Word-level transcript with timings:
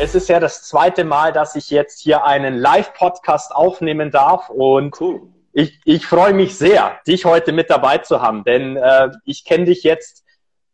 Es 0.00 0.14
ist 0.14 0.28
ja 0.28 0.38
das 0.38 0.62
zweite 0.62 1.02
Mal, 1.02 1.32
dass 1.32 1.56
ich 1.56 1.70
jetzt 1.70 2.00
hier 2.00 2.24
einen 2.24 2.56
Live-Podcast 2.56 3.52
aufnehmen 3.52 4.12
darf 4.12 4.48
und 4.48 5.00
cool. 5.00 5.22
ich, 5.52 5.80
ich 5.84 6.06
freue 6.06 6.32
mich 6.32 6.56
sehr, 6.56 7.00
dich 7.08 7.24
heute 7.24 7.50
mit 7.50 7.68
dabei 7.68 7.98
zu 7.98 8.22
haben, 8.22 8.44
denn 8.44 8.76
äh, 8.76 9.10
ich 9.24 9.44
kenne 9.44 9.64
dich 9.64 9.82
jetzt 9.82 10.24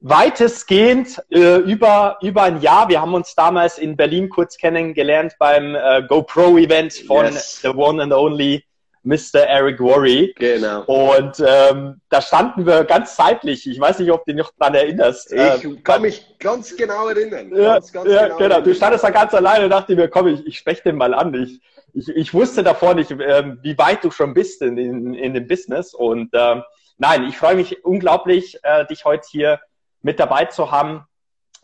weitestgehend 0.00 1.22
äh, 1.30 1.56
über, 1.56 2.18
über 2.20 2.42
ein 2.42 2.60
Jahr. 2.60 2.90
Wir 2.90 3.00
haben 3.00 3.14
uns 3.14 3.34
damals 3.34 3.78
in 3.78 3.96
Berlin 3.96 4.28
kurz 4.28 4.58
kennengelernt 4.58 5.36
beim 5.38 5.74
äh, 5.74 6.02
GoPro-Event 6.06 6.92
von 7.06 7.24
yes. 7.24 7.60
The 7.62 7.68
One 7.68 8.02
and 8.02 8.12
Only 8.12 8.62
Mr. 9.04 9.40
Eric 9.46 9.80
Worry. 9.80 10.34
Genau. 10.38 10.82
Und 10.84 11.42
ähm, 11.46 12.00
da 12.08 12.22
standen 12.22 12.66
wir 12.66 12.84
ganz 12.84 13.14
zeitlich. 13.16 13.66
Ich 13.68 13.78
weiß 13.78 13.98
nicht, 13.98 14.10
ob 14.10 14.24
du 14.24 14.32
dich 14.32 14.42
noch 14.42 14.52
dran 14.58 14.74
erinnerst. 14.74 15.32
Ich 15.32 15.64
ähm, 15.64 15.82
kann 15.84 16.02
mich 16.02 16.38
ganz 16.38 16.74
genau 16.74 17.08
erinnern. 17.08 17.54
Ja, 17.54 17.74
ganz, 17.74 17.92
ganz 17.92 18.10
ja 18.10 18.24
genau. 18.24 18.38
genau. 18.38 18.60
Du 18.62 18.74
standest 18.74 19.04
da 19.04 19.10
ganz 19.10 19.34
alleine 19.34 19.64
und 19.64 19.70
dachte 19.70 19.94
mir, 19.94 20.08
komm, 20.08 20.28
ich, 20.28 20.46
ich 20.46 20.58
spreche 20.58 20.82
den 20.84 20.96
mal 20.96 21.12
an. 21.12 21.34
Ich, 21.34 21.60
ich, 21.92 22.08
ich 22.08 22.34
wusste 22.34 22.62
davor 22.62 22.94
nicht, 22.94 23.10
ähm, 23.10 23.58
wie 23.62 23.76
weit 23.78 24.02
du 24.02 24.10
schon 24.10 24.34
bist 24.34 24.62
in, 24.62 24.78
in, 24.78 25.14
in 25.14 25.34
dem 25.34 25.46
Business. 25.46 25.92
Und 25.92 26.30
ähm, 26.32 26.62
nein, 26.96 27.24
ich 27.28 27.36
freue 27.36 27.56
mich 27.56 27.84
unglaublich, 27.84 28.58
äh, 28.62 28.86
dich 28.86 29.04
heute 29.04 29.26
hier 29.30 29.60
mit 30.00 30.18
dabei 30.18 30.46
zu 30.46 30.70
haben 30.70 31.06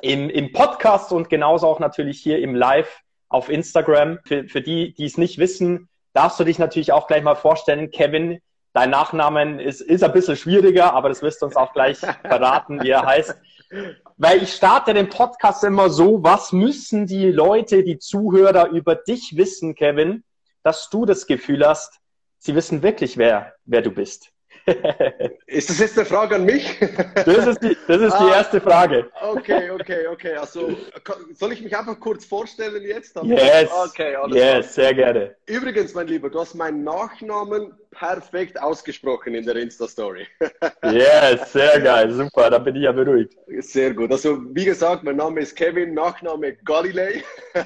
im, 0.02 0.30
im 0.30 0.52
Podcast 0.52 1.12
und 1.12 1.28
genauso 1.28 1.66
auch 1.66 1.78
natürlich 1.78 2.20
hier 2.20 2.38
im 2.38 2.54
Live 2.54 3.00
auf 3.28 3.48
Instagram. 3.48 4.18
Für, 4.24 4.46
für 4.46 4.60
die, 4.60 4.94
die 4.94 5.06
es 5.06 5.18
nicht 5.18 5.38
wissen, 5.38 5.89
darfst 6.12 6.38
du 6.40 6.44
dich 6.44 6.58
natürlich 6.58 6.92
auch 6.92 7.06
gleich 7.06 7.22
mal 7.22 7.34
vorstellen, 7.34 7.90
Kevin. 7.90 8.40
Dein 8.72 8.90
Nachnamen 8.90 9.58
ist, 9.58 9.80
ist 9.80 10.04
ein 10.04 10.12
bisschen 10.12 10.36
schwieriger, 10.36 10.94
aber 10.94 11.08
das 11.08 11.22
wirst 11.22 11.42
du 11.42 11.46
uns 11.46 11.56
auch 11.56 11.72
gleich 11.72 11.98
verraten, 12.22 12.82
wie 12.82 12.90
er 12.90 13.04
heißt. 13.04 13.34
Weil 14.16 14.42
ich 14.42 14.52
starte 14.54 14.94
den 14.94 15.08
Podcast 15.08 15.64
immer 15.64 15.90
so, 15.90 16.22
was 16.22 16.52
müssen 16.52 17.06
die 17.06 17.30
Leute, 17.30 17.82
die 17.82 17.98
Zuhörer 17.98 18.68
über 18.68 18.94
dich 18.94 19.36
wissen, 19.36 19.74
Kevin, 19.74 20.22
dass 20.62 20.88
du 20.90 21.04
das 21.04 21.26
Gefühl 21.26 21.66
hast, 21.66 22.00
sie 22.38 22.54
wissen 22.54 22.82
wirklich, 22.82 23.16
wer, 23.16 23.54
wer 23.64 23.82
du 23.82 23.90
bist. 23.90 24.32
Ist 25.46 25.70
das 25.70 25.78
jetzt 25.78 25.98
eine 25.98 26.06
Frage 26.06 26.36
an 26.36 26.44
mich? 26.44 26.78
das 27.14 27.46
ist 27.46 27.62
die, 27.62 27.76
das 27.86 28.00
ist 28.00 28.18
die 28.18 28.24
ah, 28.24 28.36
erste 28.36 28.60
Frage. 28.60 29.10
Okay, 29.20 29.70
okay, 29.70 30.06
okay. 30.06 30.34
Also 30.34 30.76
soll 31.32 31.52
ich 31.52 31.62
mich 31.62 31.76
einfach 31.76 31.98
kurz 31.98 32.24
vorstellen 32.24 32.82
jetzt? 32.82 33.16
Yes. 33.22 33.70
Okay, 33.88 34.14
alles 34.14 34.36
yes, 34.36 34.52
klar. 34.52 34.62
sehr 34.62 34.94
gerne. 34.94 35.36
Übrigens, 35.46 35.94
mein 35.94 36.06
Lieber, 36.06 36.30
du 36.30 36.40
hast 36.40 36.54
meinen 36.54 36.84
Nachnamen 36.84 37.72
perfekt 37.90 38.60
ausgesprochen 38.60 39.34
in 39.34 39.44
der 39.44 39.56
Insta-Story. 39.56 40.26
yes, 40.84 41.52
sehr 41.52 41.80
geil, 41.80 42.10
super, 42.12 42.48
da 42.48 42.58
bin 42.58 42.76
ich 42.76 42.82
ja 42.82 42.92
beruhigt. 42.92 43.36
Sehr 43.58 43.92
gut. 43.92 44.12
Also, 44.12 44.38
wie 44.54 44.64
gesagt, 44.64 45.02
mein 45.02 45.16
Name 45.16 45.40
ist 45.40 45.56
Kevin, 45.56 45.94
Nachname 45.94 46.54
Galilei. 46.64 47.22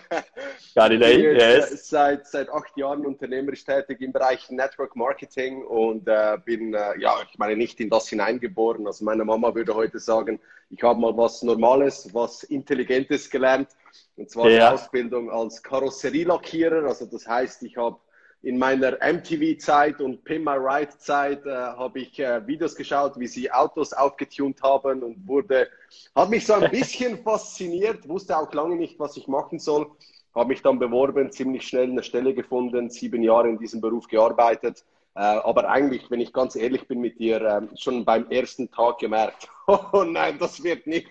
Galilei, 0.75 1.13
yes. 1.13 1.89
Seit, 1.89 2.27
seit 2.27 2.49
acht 2.49 2.77
Jahren 2.77 3.05
unternehmerisch 3.05 3.65
tätig 3.65 4.01
im 4.01 4.13
Bereich 4.13 4.51
Network 4.51 4.97
Marketing 4.97 5.63
und 5.65 6.09
äh, 6.09 6.39
bin, 6.45 6.75
äh, 6.75 6.99
ja, 6.99 7.15
ich 7.31 7.39
meine, 7.39 7.57
nicht 7.57 7.79
in 7.81 7.91
das 7.91 8.09
hineingeboren. 8.09 8.87
Also, 8.87 9.05
meine 9.05 9.25
Mama 9.25 9.55
würde 9.55 9.75
heute 9.75 9.99
sagen, 9.99 10.41
ich 10.71 10.83
habe 10.83 11.01
mal 11.01 11.17
was 11.17 11.43
Normales, 11.43 12.09
was 12.13 12.43
Intelligentes 12.45 13.29
gelernt. 13.29 13.69
Und 14.17 14.31
zwar 14.31 14.49
ja. 14.49 14.71
die 14.71 14.75
Ausbildung 14.75 15.31
als 15.31 15.63
Karosserielackierer. 15.63 16.85
Also, 16.85 17.07
das 17.07 17.27
heißt, 17.27 17.63
ich 17.65 17.77
habe 17.77 17.99
in 18.45 18.59
meiner 18.59 18.99
MTV-Zeit 19.01 20.01
und 20.01 20.23
Pin 20.25 20.45
My 20.45 20.57
Ride-Zeit 20.57 21.45
äh, 21.47 21.51
habe 21.51 22.01
ich 22.01 22.19
äh, 22.19 22.47
Videos 22.47 22.77
geschaut, 22.77 23.19
wie 23.19 23.27
sie 23.27 23.51
Autos 23.51 23.93
aufgetunt 23.93 24.63
haben 24.63 25.03
und 25.03 25.27
wurde, 25.27 25.69
hat 26.15 26.31
mich 26.31 26.47
so 26.47 26.55
ein 26.55 26.71
bisschen 26.71 27.19
fasziniert, 27.25 28.07
wusste 28.09 28.37
auch 28.37 28.53
lange 28.53 28.77
nicht, 28.77 28.99
was 29.01 29.17
ich 29.17 29.27
machen 29.29 29.59
soll, 29.59 29.91
habe 30.35 30.49
mich 30.49 30.63
dann 30.63 30.79
beworben, 30.79 31.33
ziemlich 31.33 31.67
schnell 31.67 31.91
eine 31.91 32.03
Stelle 32.03 32.35
gefunden, 32.35 32.91
sieben 32.91 33.23
Jahre 33.23 33.49
in 33.49 33.59
diesem 33.59 33.81
Beruf 33.81 34.07
gearbeitet 34.09 34.85
äh, 35.17 35.21
aber 35.21 35.69
eigentlich, 35.69 36.11
wenn 36.11 36.21
ich 36.21 36.33
ganz 36.33 36.57
ehrlich 36.57 36.89
bin 36.89 37.01
mit 37.01 37.19
dir, 37.21 37.41
äh, 37.41 37.77
schon 37.77 38.05
beim 38.05 38.29
ersten 38.31 38.71
Tag 38.71 38.99
gemerkt, 38.99 39.49
oh 39.67 40.05
nein, 40.05 40.39
das 40.39 40.63
wird 40.63 40.87
nicht, 40.87 41.11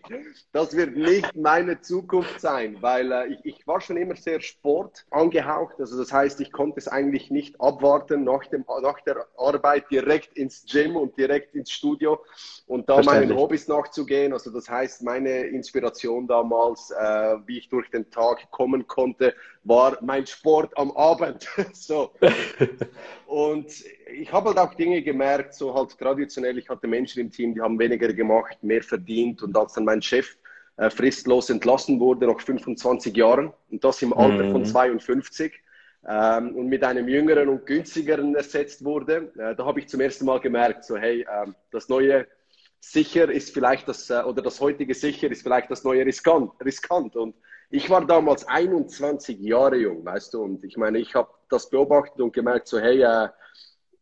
das 0.52 0.76
wird 0.76 0.96
nicht 0.96 1.36
meine 1.36 1.82
Zukunft 1.82 2.40
sein, 2.40 2.78
weil 2.82 3.12
äh, 3.12 3.28
ich, 3.34 3.40
ich 3.44 3.68
war 3.68 3.82
schon 3.82 3.98
immer 3.98 4.16
sehr 4.16 4.42
Sport 4.42 5.06
angehaucht. 5.12 5.76
Also 5.80 5.98
das 5.98 6.12
heißt, 6.12 6.40
ich 6.42 6.52
konnte 6.52 6.80
es 6.80 6.88
eigentlich 6.88 7.32
nicht 7.32 7.60
abwarten, 7.60 8.24
nach, 8.24 8.46
dem, 8.48 8.66
nach 8.82 9.00
der 9.02 9.28
Arbeit 9.38 9.90
direkt 9.90 10.38
ins 10.38 10.66
Gym 10.66 10.96
und 10.96 11.18
direkt 11.18 11.56
ins 11.56 11.72
Studio 11.72 12.20
und 12.68 12.90
da 12.90 13.02
meinen 13.02 13.36
Hobbys 13.36 13.68
nachzugehen. 13.68 14.34
Also 14.34 14.52
das 14.52 14.70
heißt, 14.70 15.04
meine 15.04 15.46
Inspiration 15.46 16.28
damals, 16.28 16.92
äh, 16.92 17.36
wie 17.46 17.58
ich 17.58 17.70
durch 17.70 17.90
den 17.90 18.10
Tag 18.12 18.50
kommen 18.52 18.88
konnte, 18.88 19.34
war 19.64 19.98
mein 20.02 20.28
Sport 20.28 20.78
am 20.78 20.92
Abend. 20.92 21.48
so. 21.74 22.12
Und 23.26 23.68
ich 24.12 24.32
habe 24.32 24.50
halt 24.50 24.58
auch 24.58 24.74
Dinge 24.74 25.02
gemerkt, 25.02 25.54
so 25.54 25.74
halt 25.74 25.98
traditionell, 25.98 26.58
ich 26.58 26.70
hatte 26.70 26.88
Menschen 26.88 27.22
im 27.22 27.32
Team, 27.32 27.54
die 27.54 27.62
haben 27.62 27.80
weniger 27.80 28.12
gemacht, 28.14 28.58
mehr 28.62 28.82
verdient 28.82 29.42
und 29.44 29.56
als 29.58 29.74
dann 29.74 29.86
mein 29.86 30.02
Chef 30.02 30.36
äh, 30.78 30.90
fristlos 30.90 31.50
entlassen 31.50 32.00
wurde, 32.00 32.28
nach 32.28 32.40
25 32.40 33.16
Jahren 33.16 33.54
und 33.70 33.84
das 33.84 34.02
im 34.02 34.14
Alter 34.14 34.46
mhm. 34.46 34.52
von 34.52 34.66
52 34.66 35.54
ähm, 36.08 36.56
und 36.56 36.68
mit 36.68 36.84
einem 36.84 37.08
jüngeren 37.08 37.50
und 37.50 37.66
günstigeren 37.66 38.36
ersetzt 38.36 38.84
wurde, 38.84 39.32
äh, 39.38 39.56
da 39.56 39.66
habe 39.66 39.80
ich 39.80 39.88
zum 39.88 40.02
ersten 40.02 40.26
Mal 40.26 40.40
gemerkt, 40.40 40.86
so 40.86 40.98
hey, 40.98 41.22
äh, 41.22 41.52
das 41.72 41.90
neue 41.90 42.28
Sicher 42.80 43.32
ist 43.32 43.54
vielleicht 43.54 43.88
das, 43.88 44.10
äh, 44.10 44.24
oder 44.24 44.42
das 44.42 44.60
heutige 44.60 44.94
Sicher 44.94 45.32
ist 45.32 45.44
vielleicht 45.44 45.72
das 45.72 45.84
neue 45.84 46.06
riskant, 46.06 46.52
riskant 46.64 47.16
und 47.16 47.36
ich 47.70 47.90
war 47.90 48.06
damals 48.06 48.48
21 48.48 49.40
Jahre 49.40 49.78
jung, 49.78 50.06
weißt 50.06 50.34
du, 50.34 50.44
und 50.44 50.64
ich 50.64 50.78
meine, 50.78 51.00
ich 51.00 51.16
habe 51.16 51.30
das 51.50 51.70
beobachtet 51.70 52.22
und 52.22 52.32
gemerkt, 52.32 52.68
so, 52.68 52.80
hey, 52.80 53.02
äh, 53.02 53.30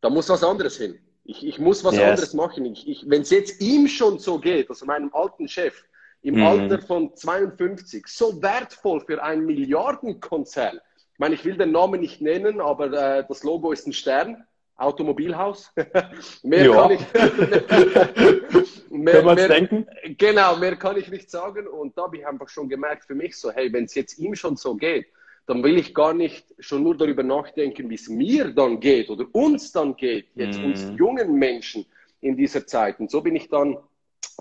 da 0.01 0.09
muss 0.09 0.29
was 0.29 0.43
anderes 0.43 0.77
hin. 0.77 0.99
Ich, 1.23 1.45
ich 1.45 1.59
muss 1.59 1.83
was 1.83 1.95
yes. 1.95 2.03
anderes 2.03 2.33
machen. 2.33 2.65
Ich, 2.65 2.87
ich, 2.87 3.09
Wenn 3.09 3.21
es 3.21 3.29
jetzt 3.29 3.61
ihm 3.61 3.87
schon 3.87 4.19
so 4.19 4.39
geht, 4.39 4.69
also 4.69 4.85
meinem 4.85 5.13
alten 5.13 5.47
Chef, 5.47 5.83
im 6.23 6.35
mhm. 6.35 6.43
Alter 6.43 6.81
von 6.81 7.15
52, 7.15 8.05
so 8.07 8.41
wertvoll 8.41 9.01
für 9.01 9.23
einen 9.23 9.45
Milliardenkonzern. 9.45 10.79
Ich 11.13 11.19
meine, 11.19 11.35
ich 11.35 11.45
will 11.45 11.57
den 11.57 11.71
Namen 11.71 12.01
nicht 12.01 12.21
nennen, 12.21 12.61
aber 12.61 12.91
äh, 12.91 13.25
das 13.27 13.43
Logo 13.43 13.71
ist 13.71 13.87
ein 13.87 13.93
Stern. 13.93 14.45
Automobilhaus. 14.75 15.71
mehr 16.43 16.65
ja. 16.65 16.73
kann 16.73 16.91
ich 16.91 17.01
mehr, 18.89 19.23
mehr, 19.23 19.47
denken? 19.47 19.87
Genau, 20.17 20.55
mehr 20.55 20.75
kann 20.75 20.97
ich 20.97 21.07
nicht 21.09 21.29
sagen. 21.29 21.67
Und 21.67 21.95
da 21.97 22.03
habe 22.03 22.17
ich 22.17 22.25
einfach 22.25 22.49
schon 22.49 22.67
gemerkt 22.67 23.05
für 23.05 23.13
mich 23.13 23.37
so, 23.37 23.51
hey, 23.51 23.71
wenn 23.71 23.85
es 23.85 23.93
jetzt 23.93 24.17
ihm 24.17 24.33
schon 24.33 24.57
so 24.57 24.75
geht, 24.75 25.07
dann 25.45 25.63
will 25.63 25.77
ich 25.77 25.93
gar 25.93 26.13
nicht 26.13 26.45
schon 26.59 26.83
nur 26.83 26.95
darüber 26.95 27.23
nachdenken, 27.23 27.89
wie 27.89 27.95
es 27.95 28.07
mir 28.07 28.51
dann 28.53 28.79
geht 28.79 29.09
oder 29.09 29.25
uns 29.33 29.71
dann 29.71 29.95
geht, 29.95 30.27
jetzt 30.35 30.59
mm. 30.59 30.65
uns 30.65 30.91
jungen 30.97 31.33
Menschen 31.33 31.85
in 32.21 32.37
dieser 32.37 32.65
Zeit. 32.65 32.99
Und 32.99 33.11
so 33.11 33.21
bin 33.21 33.35
ich 33.35 33.49
dann 33.49 33.77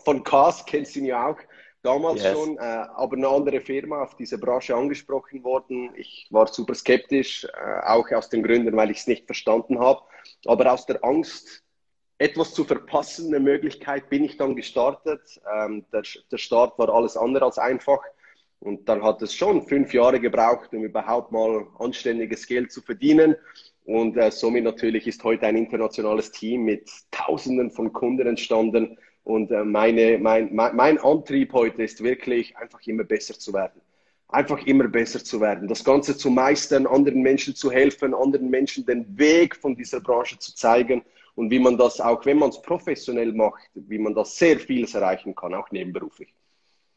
von 0.04 0.22
Cast, 0.22 0.66
kennst 0.68 0.94
du 0.94 1.00
ihn 1.00 1.06
ja 1.06 1.28
auch, 1.28 1.38
damals 1.82 2.22
yes. 2.22 2.32
schon, 2.32 2.58
äh, 2.58 2.60
aber 2.60 3.16
eine 3.16 3.28
andere 3.28 3.60
Firma 3.60 4.02
auf 4.02 4.14
diese 4.16 4.38
Branche 4.38 4.74
angesprochen 4.74 5.42
worden. 5.42 5.90
Ich 5.96 6.26
war 6.30 6.46
super 6.46 6.74
skeptisch, 6.74 7.44
äh, 7.44 7.86
auch 7.86 8.10
aus 8.12 8.28
den 8.28 8.42
Gründen, 8.42 8.76
weil 8.76 8.90
ich 8.90 8.98
es 8.98 9.06
nicht 9.06 9.26
verstanden 9.26 9.78
habe. 9.78 10.02
Aber 10.46 10.72
aus 10.72 10.86
der 10.86 11.02
Angst, 11.04 11.62
etwas 12.18 12.52
zu 12.52 12.64
verpassen, 12.64 13.28
eine 13.28 13.40
Möglichkeit, 13.40 14.10
bin 14.10 14.24
ich 14.24 14.36
dann 14.36 14.56
gestartet. 14.56 15.40
Ähm, 15.50 15.86
der, 15.92 16.02
der 16.30 16.38
Start 16.38 16.78
war 16.78 16.90
alles 16.90 17.16
andere 17.16 17.46
als 17.46 17.58
einfach. 17.58 18.00
Und 18.60 18.88
dann 18.88 19.02
hat 19.02 19.22
es 19.22 19.34
schon 19.34 19.62
fünf 19.66 19.92
Jahre 19.94 20.20
gebraucht, 20.20 20.72
um 20.74 20.84
überhaupt 20.84 21.32
mal 21.32 21.66
anständiges 21.78 22.46
Geld 22.46 22.70
zu 22.72 22.82
verdienen. 22.82 23.36
Und 23.84 24.16
äh, 24.16 24.30
somit 24.30 24.64
natürlich 24.64 25.06
ist 25.06 25.24
heute 25.24 25.46
ein 25.46 25.56
internationales 25.56 26.30
Team 26.30 26.64
mit 26.64 26.90
Tausenden 27.10 27.70
von 27.70 27.92
Kunden 27.92 28.26
entstanden, 28.26 28.98
Und 29.22 29.50
äh, 29.50 29.64
meine, 29.64 30.18
mein, 30.18 30.54
mein, 30.54 30.76
mein 30.76 30.98
Antrieb 30.98 31.52
heute 31.52 31.82
ist 31.82 32.02
wirklich, 32.02 32.56
einfach 32.56 32.80
immer 32.86 33.04
besser 33.04 33.38
zu 33.38 33.52
werden. 33.52 33.80
Einfach 34.28 34.64
immer 34.66 34.88
besser 34.88 35.22
zu 35.24 35.40
werden. 35.40 35.68
Das 35.68 35.84
Ganze 35.84 36.16
zu 36.16 36.30
meistern, 36.30 36.86
anderen 36.86 37.22
Menschen 37.22 37.54
zu 37.54 37.70
helfen, 37.70 38.14
anderen 38.14 38.48
Menschen 38.50 38.86
den 38.86 39.18
Weg 39.18 39.56
von 39.56 39.74
dieser 39.76 40.00
Branche 40.00 40.38
zu 40.38 40.54
zeigen 40.54 41.02
und 41.34 41.50
wie 41.50 41.58
man 41.58 41.76
das 41.78 42.00
auch, 42.00 42.24
wenn 42.26 42.38
man 42.38 42.50
es 42.50 42.62
professionell 42.62 43.32
macht, 43.32 43.70
wie 43.74 43.98
man 43.98 44.14
das 44.14 44.36
sehr 44.36 44.58
vieles 44.58 44.94
erreichen 44.94 45.34
kann, 45.34 45.54
auch 45.54 45.70
nebenberuflich. 45.70 46.32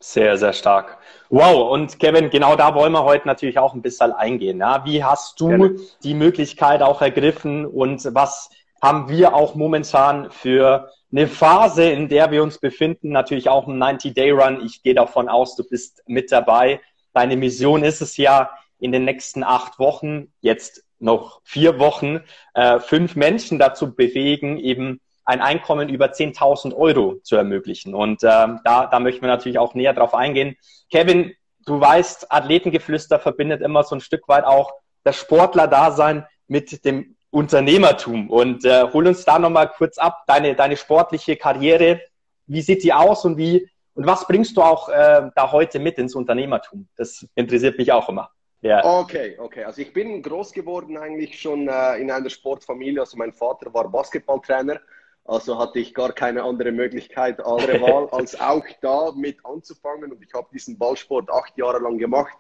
Sehr, 0.06 0.38
sehr 0.38 0.52
stark. 0.52 0.98
Wow, 1.30 1.72
und 1.72 1.98
Kevin, 1.98 2.30
genau 2.30 2.58
da 2.58 2.76
wollen 2.76 2.92
wir 2.92 3.06
heute 3.06 3.26
natürlich 3.26 3.58
auch 3.58 3.74
ein 3.74 3.82
bisschen 3.82 4.12
eingehen. 4.12 4.60
Ja? 4.60 4.84
Wie 4.84 5.02
hast 5.02 5.40
du 5.40 5.48
Gerne. 5.48 5.76
die 6.04 6.14
Möglichkeit 6.14 6.82
auch 6.82 7.02
ergriffen 7.02 7.66
und 7.66 8.14
was 8.14 8.50
haben 8.82 9.08
wir 9.08 9.34
auch 9.34 9.56
momentan 9.56 10.30
für 10.30 10.92
eine 11.10 11.30
Phase, 11.30 11.86
in 11.86 12.10
der 12.10 12.32
wir 12.32 12.44
uns 12.44 12.58
befinden? 12.58 13.12
Natürlich 13.12 13.48
auch 13.48 13.66
ein 13.66 13.82
90-Day-Run. 13.82 14.66
Ich 14.66 14.84
gehe 14.84 14.94
davon 14.94 15.30
aus, 15.30 15.56
du 15.56 15.64
bist 15.64 16.04
mit 16.06 16.34
dabei. 16.34 16.82
Deine 17.14 17.38
Mission 17.38 17.86
ist 17.86 18.02
es 18.02 18.18
ja, 18.18 18.50
in 18.80 18.92
den 18.92 19.06
nächsten 19.06 19.46
acht 19.46 19.80
Wochen, 19.80 20.34
jetzt 20.42 20.84
noch 21.00 21.40
vier 21.46 21.80
Wochen, 21.80 22.20
äh, 22.56 22.82
fünf 22.82 23.16
Menschen 23.16 23.58
dazu 23.58 23.96
bewegen, 23.96 24.60
eben 24.60 25.00
ein 25.26 25.42
Einkommen 25.42 25.90
über 25.90 26.08
10.000 26.08 26.76
Euro 26.76 27.16
zu 27.24 27.36
ermöglichen. 27.36 27.94
Und 27.94 28.24
ähm, 28.24 28.60
da, 28.64 28.88
da 28.88 29.00
möchten 29.00 29.22
wir 29.22 29.30
natürlich 29.30 29.60
auch 29.60 29.74
näher 29.74 29.94
drauf 29.94 30.14
eingehen. 30.14 30.56
Kevin, 30.92 31.34
du 31.66 31.80
weißt, 31.80 32.32
Athletengeflüster 32.32 33.20
verbindet 33.20 33.62
immer 33.62 33.84
so 33.84 33.96
ein 33.96 34.02
Stück 34.02 34.28
weit 34.28 34.46
auch 34.46 34.74
das 35.04 35.18
Sportler-Dasein 35.18 36.26
mit 36.48 36.84
dem 36.86 37.16
Unternehmertum. 37.30 38.30
Und 38.30 38.66
äh, 38.66 38.84
hol 38.92 39.08
uns 39.08 39.26
da 39.26 39.40
nochmal 39.40 39.70
kurz 39.70 39.98
ab, 39.98 40.24
deine, 40.28 40.56
deine 40.56 40.78
sportliche 40.78 41.36
Karriere. 41.36 42.02
Wie 42.48 42.62
sieht 42.62 42.84
die 42.84 42.94
aus 42.94 43.26
und 43.26 43.38
wie 43.38 43.70
und 43.96 44.08
was 44.08 44.28
bringst 44.28 44.58
du 44.58 44.62
auch 44.62 44.90
äh, 44.90 45.30
da 45.36 45.52
heute 45.52 45.80
mit 45.80 45.98
ins 45.98 46.16
Unternehmertum? 46.16 46.88
Das 46.96 47.26
interessiert 47.36 47.78
mich 47.78 47.92
auch 47.92 48.10
immer. 48.10 48.32
Ja. 48.62 48.84
Okay, 48.84 49.38
okay. 49.38 49.66
Also 49.66 49.82
ich 49.82 49.94
bin 49.94 50.22
groß 50.22 50.54
geworden 50.54 50.98
eigentlich 50.98 51.40
schon 51.40 51.68
äh, 51.68 51.98
in 51.98 52.10
einer 52.10 52.30
Sportfamilie. 52.30 53.02
Also 53.02 53.18
mein 53.18 53.34
Vater 53.34 53.74
war 53.74 53.90
Basketballtrainer 53.90 54.80
also 55.26 55.58
hatte 55.58 55.80
ich 55.80 55.94
gar 55.94 56.12
keine 56.12 56.44
andere 56.44 56.72
Möglichkeit, 56.72 57.40
andere 57.46 57.82
Wahl, 57.82 58.10
als 58.12 58.40
auch 58.40 58.66
da 58.82 59.12
mit 59.16 59.46
anzufangen. 59.46 60.12
Und 60.12 60.22
ich 60.22 60.34
habe 60.34 60.48
diesen 60.54 60.78
Ballsport 60.78 61.30
acht 61.30 61.58
Jahre 61.58 61.80
lang 61.80 61.98
gemacht. 61.98 62.34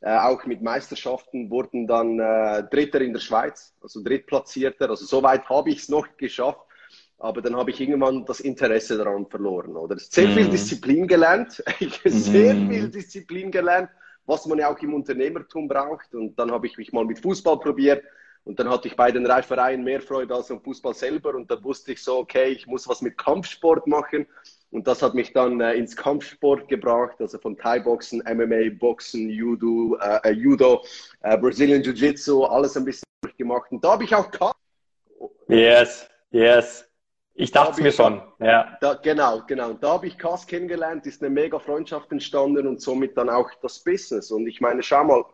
Äh, 0.00 0.16
auch 0.16 0.44
mit 0.44 0.62
Meisterschaften 0.62 1.50
wurden 1.50 1.86
dann 1.86 2.18
äh, 2.18 2.64
Dritter 2.64 3.00
in 3.00 3.12
der 3.12 3.20
Schweiz, 3.20 3.74
also 3.80 4.02
Drittplatzierter. 4.02 4.90
Also 4.90 5.04
soweit 5.04 5.48
habe 5.48 5.70
ich 5.70 5.78
es 5.78 5.88
noch 5.88 6.06
geschafft. 6.16 6.60
Aber 7.18 7.40
dann 7.40 7.56
habe 7.56 7.70
ich 7.70 7.80
irgendwann 7.80 8.24
das 8.24 8.40
Interesse 8.40 8.98
daran 8.98 9.26
verloren. 9.26 9.76
Oder 9.76 9.96
sehr 9.98 10.28
viel 10.28 10.46
mhm. 10.46 10.50
Disziplin 10.50 11.06
gelernt, 11.06 11.62
sehr 12.04 12.54
mm. 12.54 12.68
viel 12.68 12.88
Disziplin 12.88 13.50
gelernt, 13.50 13.88
was 14.26 14.44
man 14.46 14.58
ja 14.58 14.70
auch 14.70 14.78
im 14.80 14.92
Unternehmertum 14.92 15.68
braucht. 15.68 16.12
Und 16.14 16.36
dann 16.38 16.50
habe 16.50 16.66
ich 16.66 16.76
mich 16.76 16.92
mal 16.92 17.04
mit 17.04 17.20
Fußball 17.20 17.60
probiert 17.60 18.04
und 18.44 18.60
dann 18.60 18.68
hatte 18.68 18.88
ich 18.88 18.96
bei 18.96 19.10
den 19.10 19.24
drei 19.24 19.42
Vereinen 19.42 19.84
mehr 19.84 20.02
Freude 20.02 20.34
als 20.34 20.50
am 20.50 20.60
Fußball 20.60 20.94
selber. 20.94 21.34
Und 21.34 21.50
da 21.50 21.62
wusste 21.64 21.92
ich 21.92 22.02
so, 22.02 22.18
okay, 22.18 22.48
ich 22.48 22.66
muss 22.66 22.86
was 22.86 23.00
mit 23.00 23.16
Kampfsport 23.16 23.86
machen. 23.86 24.26
Und 24.70 24.86
das 24.86 25.02
hat 25.02 25.14
mich 25.14 25.32
dann 25.32 25.60
äh, 25.60 25.74
ins 25.74 25.96
Kampfsport 25.96 26.68
gebracht, 26.68 27.16
also 27.20 27.38
von 27.38 27.56
Thai-Boxen, 27.56 28.22
MMA, 28.26 28.76
Boxen, 28.78 29.30
Judo, 29.30 29.96
äh, 30.00 30.28
äh, 30.28 30.32
Judo, 30.32 30.84
äh, 31.20 31.38
Brazilian 31.38 31.82
Jiu-Jitsu, 31.82 32.44
alles 32.44 32.76
ein 32.76 32.84
bisschen 32.84 33.04
durchgemacht. 33.22 33.70
Und 33.72 33.82
da 33.82 33.92
habe 33.92 34.04
ich 34.04 34.14
auch 34.14 34.28
Yes, 35.48 36.08
yes. 36.30 36.88
Ich 37.36 37.50
dachte 37.50 37.72
es 37.72 37.80
mir 37.80 37.92
schon, 37.92 38.22
ja. 38.40 38.76
Da, 38.80 38.94
genau, 38.94 39.42
genau. 39.46 39.72
Da 39.72 39.94
habe 39.94 40.06
ich 40.06 40.18
Kass 40.18 40.46
kennengelernt, 40.46 41.06
ist 41.06 41.22
eine 41.22 41.30
mega 41.30 41.58
Freundschaft 41.58 42.12
entstanden 42.12 42.66
und 42.66 42.80
somit 42.80 43.16
dann 43.16 43.28
auch 43.28 43.50
das 43.62 43.80
Business. 43.80 44.30
Und 44.30 44.46
ich 44.46 44.60
meine, 44.60 44.82
schau 44.82 45.02
mal, 45.02 45.24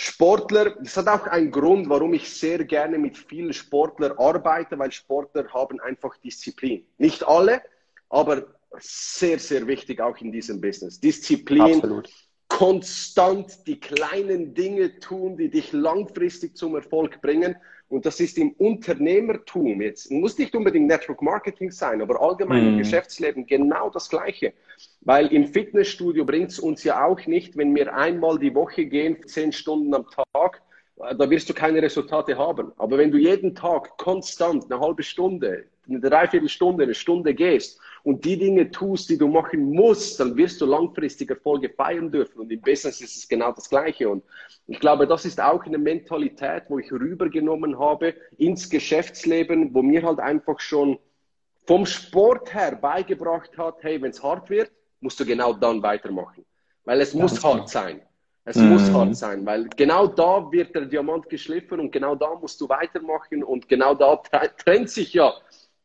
Sportler, 0.00 0.76
das 0.80 0.96
hat 0.96 1.08
auch 1.08 1.26
einen 1.26 1.50
Grund, 1.50 1.88
warum 1.88 2.14
ich 2.14 2.30
sehr 2.30 2.64
gerne 2.64 2.98
mit 2.98 3.18
vielen 3.18 3.52
Sportlern 3.52 4.12
arbeite, 4.16 4.78
weil 4.78 4.92
Sportler 4.92 5.52
haben 5.52 5.80
einfach 5.80 6.16
Disziplin. 6.18 6.86
Nicht 6.98 7.26
alle, 7.26 7.62
aber 8.08 8.46
sehr, 8.78 9.40
sehr 9.40 9.66
wichtig 9.66 10.00
auch 10.00 10.16
in 10.18 10.30
diesem 10.30 10.60
Business. 10.60 11.00
Disziplin, 11.00 11.78
Absolut. 11.78 12.08
konstant 12.46 13.66
die 13.66 13.80
kleinen 13.80 14.54
Dinge 14.54 15.00
tun, 15.00 15.36
die 15.36 15.50
dich 15.50 15.72
langfristig 15.72 16.56
zum 16.56 16.76
Erfolg 16.76 17.20
bringen. 17.20 17.56
Und 17.88 18.04
das 18.04 18.20
ist 18.20 18.36
im 18.36 18.52
Unternehmertum 18.52 19.80
jetzt, 19.80 20.10
muss 20.10 20.36
nicht 20.36 20.54
unbedingt 20.54 20.88
Network 20.88 21.22
Marketing 21.22 21.70
sein, 21.70 22.02
aber 22.02 22.20
allgemein 22.20 22.64
mm. 22.64 22.68
im 22.68 22.74
mhm. 22.74 22.78
Geschäftsleben 22.78 23.46
genau 23.46 23.88
das 23.88 24.10
Gleiche. 24.10 24.52
Weil 25.00 25.28
im 25.28 25.46
Fitnessstudio 25.46 26.26
bringt 26.26 26.50
es 26.50 26.58
uns 26.58 26.84
ja 26.84 27.04
auch 27.04 27.24
nicht, 27.26 27.56
wenn 27.56 27.74
wir 27.74 27.94
einmal 27.94 28.38
die 28.38 28.54
Woche 28.54 28.84
gehen, 28.84 29.16
zehn 29.26 29.52
Stunden 29.52 29.94
am 29.94 30.04
Tag, 30.10 30.60
äh, 30.98 31.16
da 31.16 31.30
wirst 31.30 31.48
du 31.48 31.54
keine 31.54 31.80
Resultate 31.80 32.36
haben. 32.36 32.72
Aber 32.76 32.98
wenn 32.98 33.10
du 33.10 33.16
jeden 33.16 33.54
Tag 33.54 33.96
konstant 33.96 34.70
eine 34.70 34.80
halbe 34.80 35.02
Stunde, 35.02 35.64
eine 35.88 36.00
Dreiviertelstunde, 36.00 36.84
eine 36.84 36.94
Stunde 36.94 37.32
gehst 37.32 37.80
und 38.02 38.24
die 38.24 38.38
Dinge 38.38 38.70
tust, 38.70 39.10
die 39.10 39.18
du 39.18 39.28
machen 39.28 39.72
musst, 39.72 40.20
dann 40.20 40.36
wirst 40.36 40.60
du 40.60 40.66
langfristig 40.66 41.30
Erfolge 41.30 41.70
feiern 41.70 42.10
dürfen. 42.10 42.40
Und 42.40 42.52
im 42.52 42.60
Business 42.60 43.00
ist 43.00 43.16
es 43.16 43.28
genau 43.28 43.52
das 43.52 43.68
Gleiche. 43.68 44.08
Und 44.08 44.22
ich 44.66 44.80
glaube, 44.80 45.06
das 45.06 45.24
ist 45.24 45.40
auch 45.40 45.64
eine 45.64 45.78
Mentalität, 45.78 46.64
wo 46.68 46.78
ich 46.78 46.90
rübergenommen 46.92 47.78
habe 47.78 48.14
ins 48.36 48.68
Geschäftsleben, 48.68 49.74
wo 49.74 49.82
mir 49.82 50.02
halt 50.02 50.20
einfach 50.20 50.60
schon 50.60 50.98
vom 51.66 51.84
Sport 51.84 52.54
her 52.54 52.76
beigebracht 52.76 53.56
hat, 53.58 53.76
hey, 53.82 54.00
wenn 54.00 54.10
es 54.10 54.22
hart 54.22 54.48
wird, 54.48 54.70
musst 55.00 55.20
du 55.20 55.26
genau 55.26 55.52
dann 55.52 55.82
weitermachen. 55.82 56.44
Weil 56.84 57.00
es 57.00 57.12
muss 57.12 57.44
hart 57.44 57.68
sein. 57.68 58.00
Es 58.48 58.56
mhm. 58.56 58.70
muss 58.70 58.90
hart 58.90 59.14
sein, 59.14 59.44
weil 59.44 59.68
genau 59.76 60.06
da 60.06 60.50
wird 60.50 60.74
der 60.74 60.86
Diamant 60.86 61.28
geschliffen 61.28 61.80
und 61.80 61.90
genau 61.90 62.14
da 62.14 62.34
musst 62.34 62.58
du 62.62 62.66
weitermachen 62.66 63.44
und 63.44 63.68
genau 63.68 63.94
da 63.94 64.16
trennt 64.16 64.88
sich 64.88 65.12
ja 65.12 65.34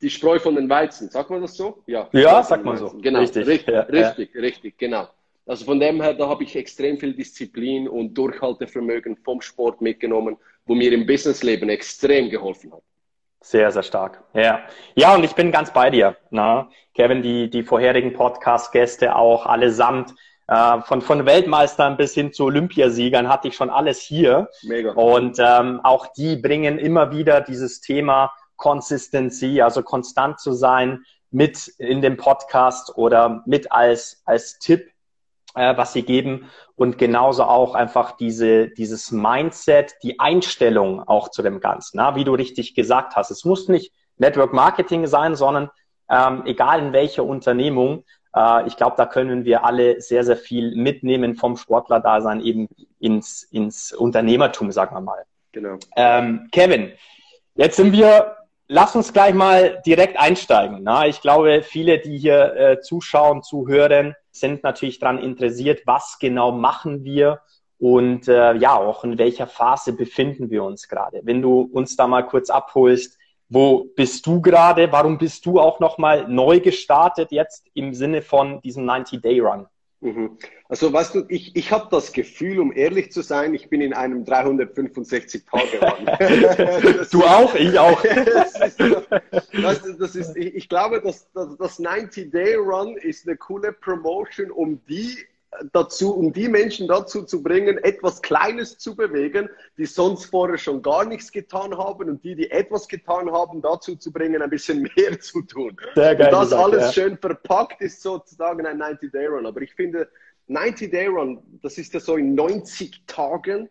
die 0.04 0.10
Spreu 0.10 0.38
von 0.38 0.56
den 0.56 0.70
Weizen. 0.70 1.10
Sagt 1.10 1.30
man 1.30 1.42
das 1.42 1.56
so? 1.56 1.82
Ja, 1.88 2.08
ja 2.12 2.44
sagt 2.44 2.66
man 2.66 2.78
so. 2.78 2.94
Genau, 3.02 3.20
richtig, 3.20 3.48
richtig, 3.48 3.74
ja, 3.74 3.82
richtig, 3.82 4.36
ja. 4.36 4.42
richtig, 4.42 4.78
genau. 4.78 5.08
Also 5.46 5.66
von 5.66 5.80
dem 5.80 6.02
her, 6.02 6.14
da 6.14 6.28
habe 6.28 6.44
ich 6.44 6.56
extrem 6.56 6.98
viel 6.98 7.14
Disziplin 7.14 7.88
und 7.88 8.14
Durchhaltevermögen 8.14 9.18
vom 9.18 9.42
Sport 9.42 9.82
mitgenommen, 9.82 10.38
wo 10.66 10.76
mir 10.76 10.92
im 10.94 11.06
Businessleben 11.06 11.70
extrem 11.70 12.30
geholfen 12.30 12.74
hat. 12.74 12.82
Sehr, 13.42 13.72
sehr 13.72 13.84
stark. 13.84 14.24
Ja. 14.34 14.62
Ja, 14.96 15.16
und 15.16 15.24
ich 15.24 15.34
bin 15.34 15.52
ganz 15.52 15.74
bei 15.74 15.90
dir. 15.90 16.16
Na? 16.30 16.70
Kevin, 16.94 17.22
die, 17.22 17.50
die 17.50 17.64
vorherigen 17.64 18.14
Podcast-Gäste 18.14 19.16
auch 19.16 19.46
allesamt, 19.46 20.14
äh, 20.48 20.82
von, 20.82 21.02
von 21.02 21.26
Weltmeistern 21.26 21.98
bis 21.98 22.14
hin 22.14 22.32
zu 22.32 22.46
Olympiasiegern 22.46 23.28
hatte 23.28 23.48
ich 23.48 23.56
schon 23.56 23.70
alles 23.70 24.02
hier. 24.02 24.50
Mega. 24.64 24.92
Und 24.94 25.40
ähm, 25.40 25.82
auch 25.84 26.08
die 26.14 26.36
bringen 26.36 26.78
immer 26.78 27.12
wieder 27.12 27.42
dieses 27.42 27.82
Thema 27.82 28.32
Consistency, 28.64 29.62
also 29.62 29.84
konstant 29.84 30.40
zu 30.40 30.54
sein, 30.54 31.04
mit 31.32 31.68
in 31.80 32.02
dem 32.02 32.16
Podcast 32.16 32.98
oder 32.98 33.44
mit 33.46 33.74
als, 33.74 34.22
als 34.24 34.58
Tipp, 34.60 34.90
äh, 35.54 35.76
was 35.76 35.92
sie 35.92 36.04
geben. 36.04 36.50
Und 36.78 36.98
genauso 36.98 37.44
auch 37.44 37.76
einfach 37.76 38.16
diese, 38.16 38.70
dieses 38.70 39.12
Mindset, 39.12 39.96
die 40.02 40.18
Einstellung 40.22 41.06
auch 41.06 41.28
zu 41.28 41.42
dem 41.42 41.60
Ganzen. 41.60 41.98
Na? 41.98 42.16
Wie 42.16 42.24
du 42.24 42.36
richtig 42.36 42.74
gesagt 42.74 43.18
hast, 43.18 43.32
es 43.32 43.44
muss 43.44 43.68
nicht 43.68 43.92
Network 44.16 44.54
Marketing 44.54 45.08
sein, 45.08 45.36
sondern 45.36 45.70
ähm, 46.10 46.44
egal 46.46 46.80
in 46.80 46.94
welcher 46.94 47.26
Unternehmung, 47.26 48.06
äh, 48.34 48.66
ich 48.66 48.78
glaube, 48.78 48.96
da 48.96 49.06
können 49.06 49.44
wir 49.44 49.66
alle 49.66 50.00
sehr, 50.00 50.24
sehr 50.24 50.38
viel 50.38 50.74
mitnehmen 50.74 51.36
vom 51.36 51.58
Sportler-Dasein 51.58 52.40
eben 52.40 52.70
ins, 53.00 53.44
ins 53.44 53.92
Unternehmertum, 53.92 54.72
sagen 54.72 54.96
wir 54.96 55.02
mal. 55.02 55.26
Genau. 55.52 55.78
Ähm, 55.98 56.48
Kevin, 56.54 56.94
jetzt 57.56 57.76
sind 57.76 57.92
wir 57.92 58.38
lass 58.68 58.96
uns 58.96 59.14
gleich 59.14 59.34
mal 59.34 59.82
direkt 59.86 60.18
einsteigen. 60.18 60.80
Na, 60.84 61.08
ich 61.08 61.22
glaube, 61.22 61.64
viele, 61.64 62.00
die 62.00 62.18
hier 62.18 62.56
äh, 62.56 62.82
zuschauen, 62.82 63.44
zuhören, 63.44 64.16
sind 64.32 64.64
natürlich 64.64 65.00
daran 65.00 65.20
interessiert, 65.20 65.82
was 65.86 66.18
genau 66.20 66.52
machen 66.52 67.04
wir 67.04 67.42
und 67.80 68.28
äh, 68.28 68.56
ja, 68.56 68.78
auch 68.78 69.04
in 69.04 69.18
welcher 69.18 69.46
Phase 69.46 69.94
befinden 69.94 70.50
wir 70.50 70.64
uns 70.64 70.88
gerade. 70.88 71.20
Wenn 71.24 71.42
du 71.42 71.70
uns 71.74 71.96
da 71.96 72.08
mal 72.08 72.26
kurz 72.26 72.50
abholst, 72.50 73.18
wo 73.50 73.84
bist 73.96 74.26
du 74.26 74.42
gerade? 74.42 74.92
Warum 74.92 75.18
bist 75.18 75.46
du 75.46 75.60
auch 75.60 75.80
nochmal 75.80 76.28
neu 76.28 76.60
gestartet 76.60 77.32
jetzt 77.32 77.68
im 77.74 77.94
Sinne 77.94 78.22
von 78.22 78.62
diesem 78.62 78.90
90-Day-Run? 78.90 79.68
Mhm. 80.04 80.38
Also 80.68 80.92
weißt 80.92 81.16
du, 81.16 81.24
ich, 81.30 81.56
ich 81.56 81.72
habe 81.72 81.88
das 81.90 82.12
Gefühl, 82.12 82.60
um 82.60 82.74
ehrlich 82.74 83.14
zu 83.14 83.22
sein, 83.22 83.54
ich 83.54 83.70
bin 83.70 83.80
in 83.80 83.94
einem 83.94 84.26
365 84.26 85.46
Tage 85.46 85.80
Run. 85.80 87.06
du 87.10 87.24
auch, 87.24 87.56
ich 87.56 87.80
auch. 87.80 88.04
ist, 88.04 88.60
weißt 88.60 89.86
du, 89.86 89.94
das 89.94 90.16
ist, 90.18 90.36
ich, 90.36 90.56
ich 90.56 90.68
glaube, 90.68 91.02
dass 91.02 91.32
das, 91.32 91.56
das 91.58 91.80
90-Day-Run 91.80 92.98
ist 92.98 93.26
eine 93.26 93.38
coole 93.38 93.72
Promotion, 93.72 94.52
um 94.52 94.82
die 94.90 95.18
dazu, 95.72 96.16
um 96.16 96.34
die 96.34 96.48
Menschen 96.48 96.88
dazu 96.88 97.24
zu 97.24 97.42
bringen, 97.42 97.78
etwas 97.80 98.22
Kleines 98.22 98.78
zu 98.78 98.96
bewegen, 98.96 99.50
die 99.78 99.86
sonst 99.86 100.26
vorher 100.26 100.58
schon 100.58 100.82
gar 100.82 101.06
nichts 101.06 101.32
getan 101.32 101.78
haben 101.78 102.10
und 102.10 102.24
die, 102.24 102.36
die 102.36 102.52
etwas 102.52 102.88
getan 102.88 103.32
haben, 103.32 103.62
dazu 103.62 103.96
zu 103.96 104.12
bringen, 104.12 104.42
ein 104.42 104.50
bisschen 104.50 104.82
mehr 104.96 105.20
zu 105.20 105.42
tun. 105.42 105.78
Sehr 105.96 106.16
geil 106.16 106.28
und 106.28 106.34
das 106.34 106.50
gesagt, 106.50 106.64
alles 106.64 106.84
ja. 106.84 106.92
schön 106.92 107.18
verpackt 107.18 107.82
ist 107.82 108.02
sozusagen 108.02 108.66
ein 108.66 108.82
90-Day-Run. 108.82 109.46
Aber 109.46 109.62
ich 109.62 109.74
finde, 109.74 110.10
90-Day-Run, 110.50 111.40
das 111.62 111.78
ist 111.78 111.94
ja 111.94 112.00
so 112.00 112.18
in 112.18 112.36
90 112.36 113.04
Tagen 113.08 113.70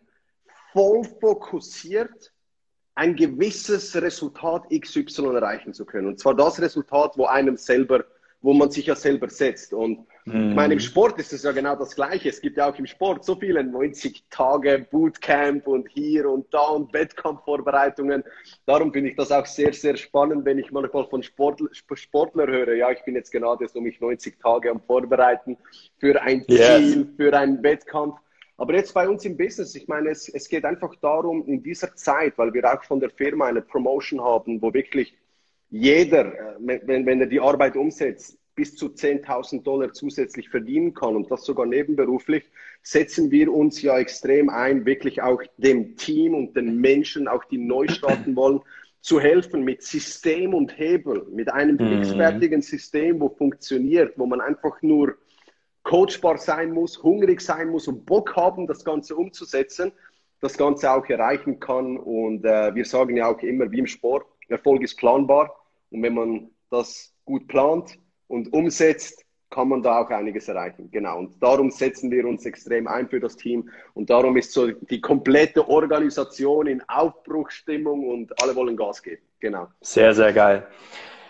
voll 0.71 1.03
fokussiert, 1.19 2.31
ein 2.95 3.15
gewisses 3.15 3.95
Resultat 3.99 4.65
XY 4.69 5.35
erreichen 5.35 5.73
zu 5.73 5.85
können. 5.85 6.07
Und 6.07 6.19
zwar 6.19 6.35
das 6.35 6.61
Resultat, 6.61 7.17
wo 7.17 7.25
einem 7.25 7.57
selber 7.57 8.05
wo 8.43 8.53
man 8.53 8.69
sich 8.69 8.85
ja 8.85 8.95
selber 8.95 9.29
setzt. 9.29 9.73
Und 9.73 10.05
mhm. 10.25 10.49
ich 10.49 10.55
meine, 10.55 10.73
im 10.73 10.79
Sport 10.79 11.19
ist 11.19 11.33
es 11.33 11.43
ja 11.43 11.51
genau 11.51 11.75
das 11.75 11.95
Gleiche. 11.95 12.29
Es 12.29 12.41
gibt 12.41 12.57
ja 12.57 12.69
auch 12.69 12.77
im 12.77 12.85
Sport 12.85 13.25
so 13.25 13.35
viele 13.35 13.63
90 13.63 14.25
Tage 14.29 14.85
Bootcamp 14.89 15.67
und 15.67 15.89
hier 15.89 16.29
und 16.29 16.53
da 16.53 16.67
und 16.67 16.93
Wettkampfvorbereitungen. 16.93 18.23
Darum 18.65 18.91
finde 18.93 19.09
ich 19.09 19.15
das 19.15 19.31
auch 19.31 19.45
sehr, 19.45 19.73
sehr 19.73 19.97
spannend, 19.97 20.45
wenn 20.45 20.59
ich 20.59 20.71
manchmal 20.71 21.05
von 21.07 21.23
Sportler, 21.23 21.69
Sportler 21.73 22.47
höre, 22.47 22.75
ja, 22.75 22.91
ich 22.91 23.03
bin 23.03 23.15
jetzt 23.15 23.31
gerade 23.31 23.67
so 23.67 23.81
mich 23.81 23.99
90 23.99 24.39
Tage 24.39 24.71
am 24.71 24.81
Vorbereiten 24.81 25.57
für 25.99 26.21
ein 26.21 26.45
Ziel, 26.45 26.57
yes. 26.57 27.07
für 27.17 27.33
einen 27.37 27.61
Wettkampf. 27.63 28.17
Aber 28.57 28.75
jetzt 28.75 28.93
bei 28.93 29.09
uns 29.09 29.25
im 29.25 29.35
Business, 29.35 29.75
ich 29.75 29.87
meine, 29.87 30.09
es, 30.09 30.29
es 30.29 30.47
geht 30.47 30.63
einfach 30.63 30.95
darum, 31.01 31.45
in 31.47 31.63
dieser 31.63 31.95
Zeit, 31.95 32.37
weil 32.37 32.53
wir 32.53 32.71
auch 32.71 32.83
von 32.83 32.99
der 32.99 33.09
Firma 33.09 33.47
eine 33.47 33.61
Promotion 33.61 34.21
haben, 34.21 34.61
wo 34.61 34.73
wirklich 34.73 35.15
jeder, 35.69 36.25
äh, 36.25 36.55
wenn, 36.59 37.05
wenn 37.05 37.19
er 37.19 37.27
die 37.27 37.39
Arbeit 37.39 37.75
umsetzt, 37.75 38.37
bis 38.55 38.75
zu 38.75 38.87
10.000 38.87 39.63
Dollar 39.63 39.93
zusätzlich 39.93 40.49
verdienen 40.49 40.93
kann 40.93 41.15
und 41.15 41.31
das 41.31 41.43
sogar 41.45 41.65
nebenberuflich, 41.65 42.43
setzen 42.81 43.31
wir 43.31 43.51
uns 43.51 43.81
ja 43.81 43.97
extrem 43.97 44.49
ein, 44.49 44.85
wirklich 44.85 45.21
auch 45.21 45.41
dem 45.57 45.95
Team 45.95 46.35
und 46.35 46.55
den 46.55 46.79
Menschen, 46.79 47.27
auch 47.27 47.43
die 47.45 47.57
neu 47.57 47.87
starten 47.87 48.35
wollen, 48.35 48.61
zu 49.01 49.19
helfen 49.19 49.63
mit 49.63 49.81
System 49.81 50.53
und 50.53 50.77
Hebel, 50.77 51.27
mit 51.31 51.51
einem 51.51 51.77
fixfertigen 51.77 52.59
mhm. 52.59 52.63
System, 52.63 53.19
wo 53.19 53.29
funktioniert, 53.29 54.17
wo 54.17 54.25
man 54.25 54.39
einfach 54.39 54.81
nur 54.81 55.17
coachbar 55.83 56.37
sein 56.37 56.71
muss, 56.71 57.03
hungrig 57.03 57.41
sein 57.41 57.69
muss 57.69 57.87
und 57.89 58.05
Bock 58.05 58.35
haben, 58.37 58.65
das 58.65 58.85
Ganze 58.85 59.15
umzusetzen, 59.15 59.91
das 60.39 60.57
Ganze 60.57 60.89
auch 60.91 61.05
erreichen 61.07 61.59
kann. 61.59 61.97
Und 61.97 62.45
äh, 62.45 62.73
wir 62.73 62.85
sagen 62.85 63.17
ja 63.17 63.27
auch 63.27 63.41
immer, 63.41 63.69
wie 63.71 63.79
im 63.79 63.87
Sport, 63.87 64.25
Erfolg 64.47 64.81
ist 64.83 64.95
planbar. 64.95 65.53
Und 65.89 66.01
wenn 66.01 66.13
man 66.13 66.49
das 66.69 67.13
gut 67.25 67.47
plant 67.47 67.97
und 68.33 68.51
umsetzt, 68.51 69.23
kann 69.51 69.69
man 69.69 69.83
da 69.83 70.01
auch 70.01 70.09
einiges 70.09 70.47
erreichen. 70.47 70.89
Genau. 70.91 71.19
Und 71.19 71.41
darum 71.41 71.69
setzen 71.69 72.09
wir 72.09 72.25
uns 72.25 72.43
extrem 72.45 72.87
ein 72.87 73.07
für 73.07 73.19
das 73.19 73.35
Team. 73.35 73.69
Und 73.93 74.09
darum 74.09 74.35
ist 74.35 74.51
so 74.51 74.71
die 74.71 74.99
komplette 74.99 75.69
Organisation 75.69 76.65
in 76.65 76.81
Aufbruchsstimmung 76.87 78.09
und 78.09 78.41
alle 78.41 78.55
wollen 78.55 78.75
Gas 78.75 79.03
geben. 79.03 79.21
Genau. 79.39 79.67
Sehr, 79.81 80.15
sehr 80.15 80.33
geil. 80.33 80.65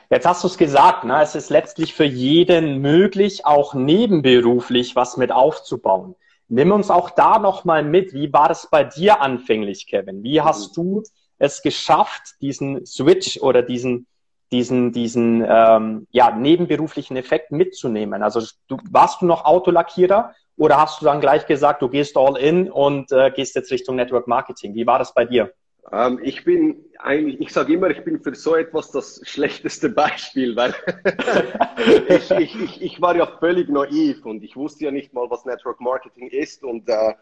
Jetzt 0.10 0.25
hast 0.25 0.43
du 0.43 0.48
es 0.48 0.57
gesagt, 0.57 1.03
ne? 1.03 1.22
es 1.22 1.36
ist 1.36 1.50
letztlich 1.50 1.93
für 1.93 2.05
jeden 2.05 2.79
möglich, 2.79 3.45
auch 3.45 3.74
nebenberuflich 3.74 4.95
was 4.95 5.17
mit 5.17 5.33
aufzubauen. 5.33 6.15
Nimm 6.48 6.72
uns 6.72 6.89
auch 6.89 7.10
da 7.10 7.39
nochmal 7.39 7.83
mit. 7.83 8.13
Wie 8.13 8.31
war 8.31 8.48
das 8.48 8.69
bei 8.69 8.86
dir 8.86 9.19
anfänglich, 9.19 9.86
Kevin? 9.88 10.24
Wie 10.24 10.39
hast 10.39 10.77
du 10.77 11.03
es 11.39 11.62
geschafft, 11.62 12.36
diesen 12.39 12.86
Switch 12.86 13.41
oder 13.41 13.62
diesen 13.62 14.07
diesen, 14.53 14.93
diesen 14.93 15.43
ähm, 15.45 16.07
ja, 16.12 16.31
nebenberuflichen 16.31 17.17
Effekt 17.17 17.51
mitzunehmen? 17.51 18.24
Also 18.24 18.39
du, 18.67 18.77
warst 18.89 19.22
du 19.22 19.25
noch 19.25 19.43
Autolackierer 19.43 20.33
oder 20.55 20.79
hast 20.79 21.01
du 21.01 21.05
dann 21.05 21.19
gleich 21.19 21.45
gesagt, 21.48 21.81
du 21.81 21.89
gehst 21.89 22.15
all 22.15 22.38
in 22.38 22.72
und 22.72 23.12
äh, 23.12 23.31
gehst 23.31 23.55
jetzt 23.55 23.72
Richtung 23.72 23.95
Network 23.95 24.27
Marketing? 24.27 24.75
Wie 24.75 24.86
war 24.86 25.00
das 25.00 25.13
bei 25.13 25.25
dir? 25.25 25.51
Ähm, 25.91 26.19
ich 26.24 26.45
bin 26.45 26.86
eigentlich, 27.00 27.41
ich 27.41 27.51
sage 27.51 27.74
immer, 27.74 27.89
ich 27.89 28.03
bin 28.03 28.22
für 28.22 28.33
so 28.36 28.55
etwas 28.55 28.91
das 28.91 29.22
schlechteste 29.25 29.89
Beispiel, 29.89 30.55
weil 30.55 30.74
ich, 32.07 32.31
ich, 32.31 32.62
ich, 32.62 32.81
ich, 32.81 33.01
war 33.01 33.15
ja 33.15 33.25
völlig 33.39 33.67
naiv 33.67 34.25
und 34.25 34.43
ich 34.43 34.55
wusste 34.55 34.86
ja 34.86 34.91
nicht 34.91 35.13
mal, 35.13 35.29
was 35.29 35.43
Network 35.43 35.81
Marketing 35.81 36.29
ist 36.29 36.63
und 36.63 36.88
äh, 36.88 37.13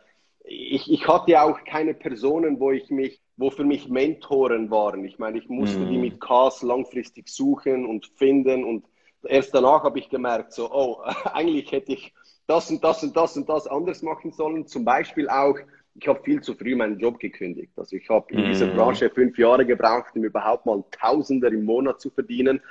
ich, 0.43 0.91
ich 0.91 1.07
hatte 1.07 1.31
ja 1.31 1.43
auch 1.43 1.63
keine 1.63 1.93
Personen, 1.93 2.59
wo 2.59 2.71
ich 2.71 2.89
mich 2.89 3.21
wo 3.41 3.49
für 3.49 3.65
mich 3.65 3.89
Mentoren 3.89 4.69
waren. 4.69 5.03
Ich 5.03 5.17
meine, 5.19 5.39
ich 5.39 5.49
musste 5.49 5.79
mm. 5.79 5.89
die 5.89 5.95
mhm. 5.95 6.01
mit 6.01 6.21
Cars 6.21 6.61
langfristig 6.61 7.27
suchen 7.27 7.85
und 7.85 8.05
finden 8.15 8.63
und 8.63 8.85
erst 9.23 9.53
danach 9.53 9.83
habe 9.83 9.99
ich 9.99 10.09
gemerkt, 10.09 10.53
so, 10.53 10.71
oh, 10.71 11.01
eigentlich 11.33 11.71
hätte 11.71 11.91
ich 11.93 12.13
das 12.47 12.69
und 12.69 12.83
das 12.83 13.03
und 13.03 13.17
das 13.17 13.35
und 13.35 13.49
das 13.49 13.67
anders 13.67 14.03
machen 14.03 14.31
sollen. 14.31 14.67
Zum 14.67 14.85
Beispiel 14.85 15.27
auch, 15.27 15.57
ich 15.95 16.07
habe 16.07 16.21
viel 16.23 16.41
zu 16.41 16.53
früh 16.53 16.75
meinen 16.75 16.99
Job 16.99 17.19
gekündigt. 17.19 17.73
Also 17.75 17.95
ich 17.95 18.07
habe 18.09 18.31
in 18.31 18.45
dieser 18.45 18.67
mhm. 18.67 18.75
Branche 18.75 19.09
fünf 19.09 19.37
Jahre 19.37 19.65
gebraucht, 19.65 20.15
um 20.15 20.23
überhaupt 20.23 20.65
mal 20.65 20.83
Tausender 20.91 21.47
im 21.49 21.65
Monat 21.65 21.99
zu 21.99 22.11
verdienen. 22.11 22.61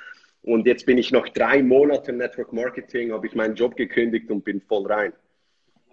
Und 0.42 0.66
jetzt 0.66 0.86
bin 0.86 0.98
ich 0.98 1.10
noch 1.10 1.28
drei 1.28 1.62
Monate 1.62 2.12
im 2.12 2.18
Network 2.18 2.52
Marketing, 2.52 3.12
habe 3.12 3.26
ich 3.26 3.34
meinen 3.34 3.56
Job 3.56 3.76
gekündigt 3.76 4.30
und 4.30 4.44
bin 4.44 4.60
voll 4.60 4.86
rein. 4.86 5.12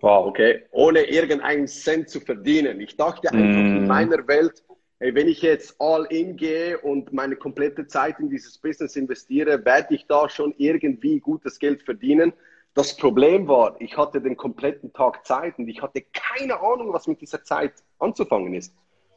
Wow. 0.01 0.27
Okay, 0.27 0.63
ohne 0.72 1.01
irgendeinen 1.01 1.68
Cent 1.68 2.10
zu 2.10 2.20
verdienen. 2.20 2.80
Ich 2.82 2.96
dachte 2.96 3.32
einfach 3.32 3.62
mm. 3.62 3.77
in 3.77 3.88
meiner 3.88 4.27
Welt, 4.27 4.63
hey, 5.00 5.13
wenn 5.16 5.27
ich 5.27 5.42
jetzt 5.42 5.75
all 5.80 6.06
in 6.06 6.38
gehe 6.38 6.77
und 6.80 7.13
meine 7.13 7.36
komplette 7.36 7.88
Zeit 7.88 8.20
in 8.20 8.30
dieses 8.30 8.58
Business 8.58 8.96
investiere, 8.96 9.63
werde 9.66 9.96
ich 9.96 10.06
da 10.08 10.30
schon 10.30 10.54
irgendwie 10.58 11.20
gutes 11.20 11.58
Geld 11.58 11.82
verdienen. 11.82 12.34
Das 12.75 12.96
Problem 12.96 13.48
war, 13.48 13.75
ich 13.80 13.98
hatte 13.98 14.22
den 14.22 14.38
kompletten 14.38 14.94
Tag 14.94 15.25
Zeit 15.25 15.58
und 15.58 15.68
ich 15.68 15.82
hatte 15.82 16.04
keine 16.13 16.60
Ahnung, 16.60 16.94
was 16.94 17.08
mit 17.08 17.20
dieser 17.22 17.44
Zeit 17.44 17.74
anzufangen 17.98 18.54
ist. 18.54 18.75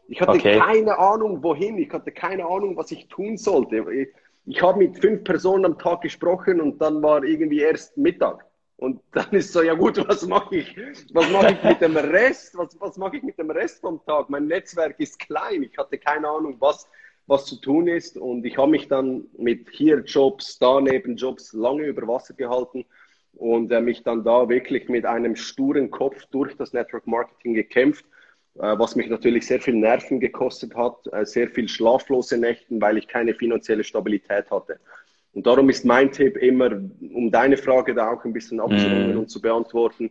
Ich 0.09 0.21
hatte 0.21 0.33
okay. 0.33 0.59
keine 0.59 0.99
Ahnung, 0.99 1.43
wohin. 1.43 1.79
Ich 1.79 1.93
hatte 1.93 2.11
keine 2.11 2.45
Ahnung, 2.45 2.77
was 2.77 2.91
ich 2.91 3.07
tun 3.09 3.37
sollte. 3.37 3.85
Ich, 3.93 4.09
ich 4.47 4.63
habe 4.63 4.79
mit 4.79 4.99
fünf 4.99 5.25
Personen 5.25 5.67
am 5.67 5.79
Tag 5.79 6.01
gesprochen 6.01 6.61
und 6.61 6.81
dann 6.81 7.03
war 7.03 7.23
irgendwie 7.23 7.61
erst 7.61 7.97
Mittag. 7.97 8.45
Und 8.81 9.03
dann 9.13 9.31
ist 9.33 9.53
so, 9.53 9.61
ja 9.61 9.75
gut, 9.75 9.99
was 10.09 10.27
mache 10.27 10.57
ich? 10.57 10.75
Was 11.13 11.31
mache 11.31 11.53
ich 11.53 11.63
mit 11.63 11.83
dem 11.83 11.99
Rest? 11.99 12.57
Was, 12.57 12.81
was 12.81 12.97
mache 12.97 13.19
ich 13.19 13.23
mit 13.23 13.39
dem 13.39 13.51
Rest 13.51 13.83
vom 13.83 14.03
Tag? 14.07 14.31
Mein 14.31 14.47
Netzwerk 14.47 14.99
ist 14.99 15.19
klein. 15.19 15.63
Ich 15.65 15.77
hatte 15.77 15.99
keine 15.99 16.27
Ahnung, 16.27 16.57
was, 16.61 16.89
was 17.27 17.45
zu 17.45 17.61
tun 17.61 17.89
ist. 17.89 18.17
Und 18.17 18.47
ich 18.47 18.57
habe 18.57 18.71
mich 18.71 18.89
dann 18.89 19.27
mit 19.37 19.69
hier 19.71 19.99
Jobs, 19.99 20.59
da 20.59 20.81
Nebenjobs 20.81 21.53
lange 21.53 21.85
über 21.85 22.09
Wasser 22.09 22.33
gehalten 22.33 22.87
und 23.35 23.71
äh, 23.71 23.83
mich 23.83 24.03
dann 24.03 24.25
da 24.25 24.49
wirklich 24.49 24.89
mit 24.89 25.05
einem 25.05 25.37
sturen 25.37 25.91
Kopf 25.91 26.25
durch 26.31 26.57
das 26.57 26.73
Network 26.73 27.07
Marketing 27.07 27.53
gekämpft, 27.53 28.07
äh, 28.55 28.79
was 28.79 28.97
mich 28.97 29.11
natürlich 29.11 29.47
sehr 29.47 29.61
viel 29.61 29.75
Nerven 29.75 30.21
gekostet 30.21 30.75
hat, 30.75 31.07
äh, 31.13 31.27
sehr 31.27 31.51
viel 31.51 31.69
schlaflose 31.69 32.39
Nächten, 32.39 32.81
weil 32.81 32.97
ich 32.97 33.09
keine 33.09 33.35
finanzielle 33.35 33.85
Stabilität 33.85 34.51
hatte. 34.51 34.81
Und 35.33 35.47
darum 35.47 35.71
ist 35.71 35.85
mein 35.85 36.11
Tipp 36.11 36.37
immer, 36.37 36.71
um 36.73 37.31
deine 37.31 37.57
Frage 37.57 37.95
da 37.95 38.11
auch 38.11 38.25
ein 38.25 38.33
bisschen 38.33 38.61
abzurunden 38.61 39.15
mm. 39.15 39.19
und 39.19 39.31
zu 39.31 39.41
beantworten, 39.41 40.11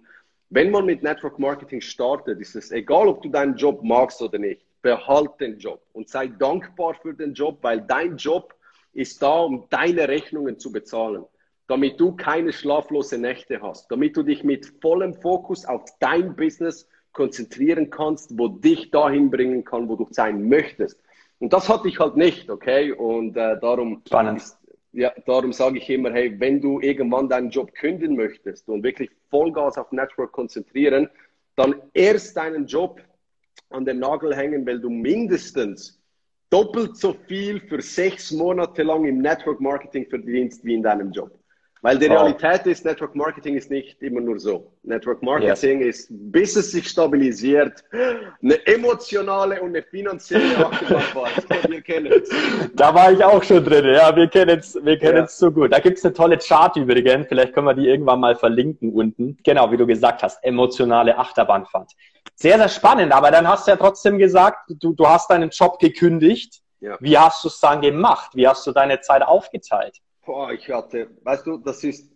wenn 0.49 0.71
man 0.71 0.85
mit 0.85 1.03
Network 1.03 1.38
Marketing 1.38 1.81
startet, 1.81 2.39
ist 2.39 2.55
es 2.55 2.71
egal, 2.71 3.07
ob 3.07 3.21
du 3.21 3.29
deinen 3.29 3.55
Job 3.55 3.83
magst 3.83 4.21
oder 4.21 4.39
nicht, 4.39 4.65
behalt 4.81 5.31
den 5.39 5.59
Job 5.59 5.81
und 5.93 6.09
sei 6.09 6.27
dankbar 6.27 6.95
für 6.95 7.13
den 7.13 7.33
Job, 7.33 7.59
weil 7.61 7.81
dein 7.81 8.17
Job 8.17 8.55
ist 8.93 9.21
da, 9.21 9.41
um 9.41 9.65
deine 9.69 10.07
Rechnungen 10.07 10.57
zu 10.57 10.71
bezahlen, 10.71 11.25
damit 11.67 11.99
du 11.99 12.15
keine 12.15 12.51
schlaflose 12.51 13.19
Nächte 13.19 13.61
hast, 13.61 13.91
damit 13.91 14.17
du 14.17 14.23
dich 14.23 14.43
mit 14.43 14.65
vollem 14.81 15.13
Fokus 15.13 15.65
auf 15.65 15.83
dein 15.99 16.35
Business 16.35 16.88
konzentrieren 17.11 17.89
kannst, 17.89 18.38
wo 18.38 18.47
dich 18.47 18.89
dahin 18.89 19.29
bringen 19.29 19.63
kann, 19.63 19.88
wo 19.88 19.95
du 19.95 20.07
sein 20.09 20.47
möchtest. 20.47 20.99
Und 21.39 21.53
das 21.53 21.69
hatte 21.69 21.88
ich 21.88 21.99
halt 21.99 22.17
nicht, 22.17 22.49
okay? 22.49 22.91
Und 22.91 23.38
äh, 23.38 23.59
darum 23.59 24.01
Spannend. 24.05 24.39
ist 24.39 24.57
ja, 24.91 25.13
darum 25.25 25.53
sage 25.53 25.77
ich 25.77 25.89
immer, 25.89 26.12
hey, 26.12 26.39
wenn 26.39 26.62
du 26.62 26.79
irgendwann 26.79 27.29
deinen 27.29 27.50
Job 27.50 27.74
kündigen 27.75 28.15
möchtest 28.15 28.67
und 28.69 28.84
wirklich 28.84 29.10
Vollgas 29.29 29.77
auf 29.77 29.91
Network 29.91 30.31
konzentrieren, 30.31 31.10
dann 31.55 31.75
erst 31.93 32.36
deinen 32.38 32.65
Job 32.65 33.01
an 33.69 33.86
den 33.86 34.00
Nagel 34.00 34.36
hängen, 34.36 34.65
weil 34.65 34.79
du 34.79 34.89
mindestens 34.89 36.01
doppelt 36.50 36.98
so 36.98 37.13
viel 37.27 37.60
für 37.60 37.81
sechs 37.81 38.31
Monate 38.31 38.84
lang 38.84 39.05
im 39.05 39.19
Network 39.19 39.62
Marketing 39.62 40.08
verdienst 40.08 40.63
wie 40.65 40.74
in 40.74 40.84
deinem 40.84 41.12
Job. 41.12 41.38
Weil 41.81 41.98
die 41.98 42.07
Realität 42.07 42.65
ist, 42.65 42.83
Network 42.83 43.15
Marketing 43.15 43.55
ist 43.55 43.71
nicht 43.71 44.01
immer 44.01 44.19
nur 44.19 44.38
so. 44.38 44.74
Network 44.83 45.24
Marketing 45.24 45.81
yes. 45.81 46.01
ist, 46.01 46.07
bis 46.09 46.57
es 46.57 46.71
sich 46.71 46.89
stabilisiert, 46.89 47.86
eine 47.91 48.67
emotionale 48.67 49.62
und 49.62 49.69
eine 49.69 49.83
finanzielle 49.83 50.57
Achterbahn. 50.65 51.31
wir 51.69 51.81
kennen 51.81 52.12
es. 52.12 52.29
Da 52.74 52.93
war 52.93 53.13
ich 53.13 53.24
auch 53.24 53.41
schon 53.43 53.63
drin, 53.63 53.86
ja, 53.86 54.13
wir 54.13 54.27
kennen 54.27 54.59
es 54.59 54.77
wir 54.81 54.98
kennen 54.98 55.17
ja. 55.19 55.27
so 55.27 55.51
gut. 55.51 55.71
Da 55.71 55.79
gibt 55.79 55.98
es 55.98 56.05
eine 56.05 56.13
tolle 56.13 56.38
Chart 56.38 56.75
übrigens, 56.75 57.27
vielleicht 57.29 57.53
können 57.53 57.67
wir 57.67 57.74
die 57.74 57.88
irgendwann 57.88 58.19
mal 58.19 58.36
verlinken 58.36 58.91
unten. 58.91 59.38
Genau, 59.43 59.71
wie 59.71 59.77
du 59.77 59.88
gesagt 59.88 60.21
hast, 60.21 60.43
emotionale 60.43 61.17
Achterbahnfahrt. 61.17 61.91
Sehr, 62.36 62.57
sehr 62.57 62.69
spannend, 62.69 63.13
aber 63.13 63.31
dann 63.31 63.48
hast 63.48 63.67
du 63.67 63.71
ja 63.71 63.77
trotzdem 63.77 64.17
gesagt, 64.17 64.69
du, 64.69 64.93
du 64.93 65.07
hast 65.07 65.29
deinen 65.29 65.50
Job 65.50 65.79
gekündigt. 65.79 66.62
Ja. 66.81 66.98
Wie 67.00 67.17
hast 67.17 67.43
du 67.43 67.50
es 67.50 67.59
dann 67.59 67.81
gemacht? 67.81 68.31
Wie 68.33 68.48
hast 68.48 68.65
du 68.65 68.71
deine 68.71 69.01
Zeit 69.01 69.21
aufgeteilt? 69.21 69.98
Boah, 70.29 70.53
ich 70.53 70.69
hatte, 70.69 71.09
weißt 71.24 71.48
du, 71.48 71.57
das 71.57 71.83
ist, 71.83 72.07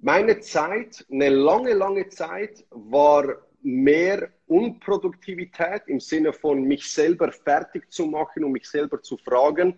meine 0.00 0.40
Zeit, 0.40 1.04
eine 1.10 1.28
lange, 1.28 1.74
lange 1.74 2.08
Zeit, 2.08 2.64
war 2.70 3.36
mehr 3.60 4.30
Unproduktivität 4.46 5.82
im 5.86 6.00
Sinne 6.00 6.32
von 6.32 6.62
mich 6.62 6.90
selber 6.90 7.30
fertig 7.30 7.92
zu 7.92 8.06
machen 8.06 8.44
und 8.44 8.52
mich 8.52 8.66
selber 8.66 9.02
zu 9.02 9.18
fragen, 9.18 9.74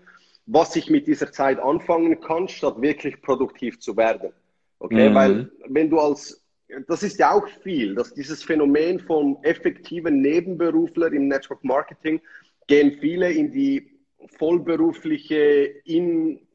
was 0.46 0.76
ich 0.76 0.90
mit 0.90 1.08
dieser 1.08 1.32
Zeit 1.32 1.58
anfangen 1.58 2.20
kann, 2.20 2.46
statt 2.46 2.80
wirklich 2.80 3.20
produktiv 3.20 3.80
zu 3.80 3.96
werden. 3.96 4.32
Okay, 4.78 5.10
mhm. 5.10 5.14
weil 5.16 5.50
wenn 5.66 5.90
du 5.90 5.98
als, 5.98 6.40
das 6.86 7.02
ist 7.02 7.18
ja 7.18 7.32
auch 7.32 7.48
viel, 7.64 7.96
dass 7.96 8.14
dieses 8.14 8.44
Phänomen 8.44 9.00
vom 9.00 9.38
effektiven 9.42 10.20
Nebenberufler 10.20 11.12
im 11.12 11.26
Network 11.26 11.64
Marketing 11.64 12.20
gehen 12.68 12.96
viele 13.00 13.32
in 13.32 13.50
die 13.50 13.90
vollberufliche 14.38 15.80
In- 15.84 16.46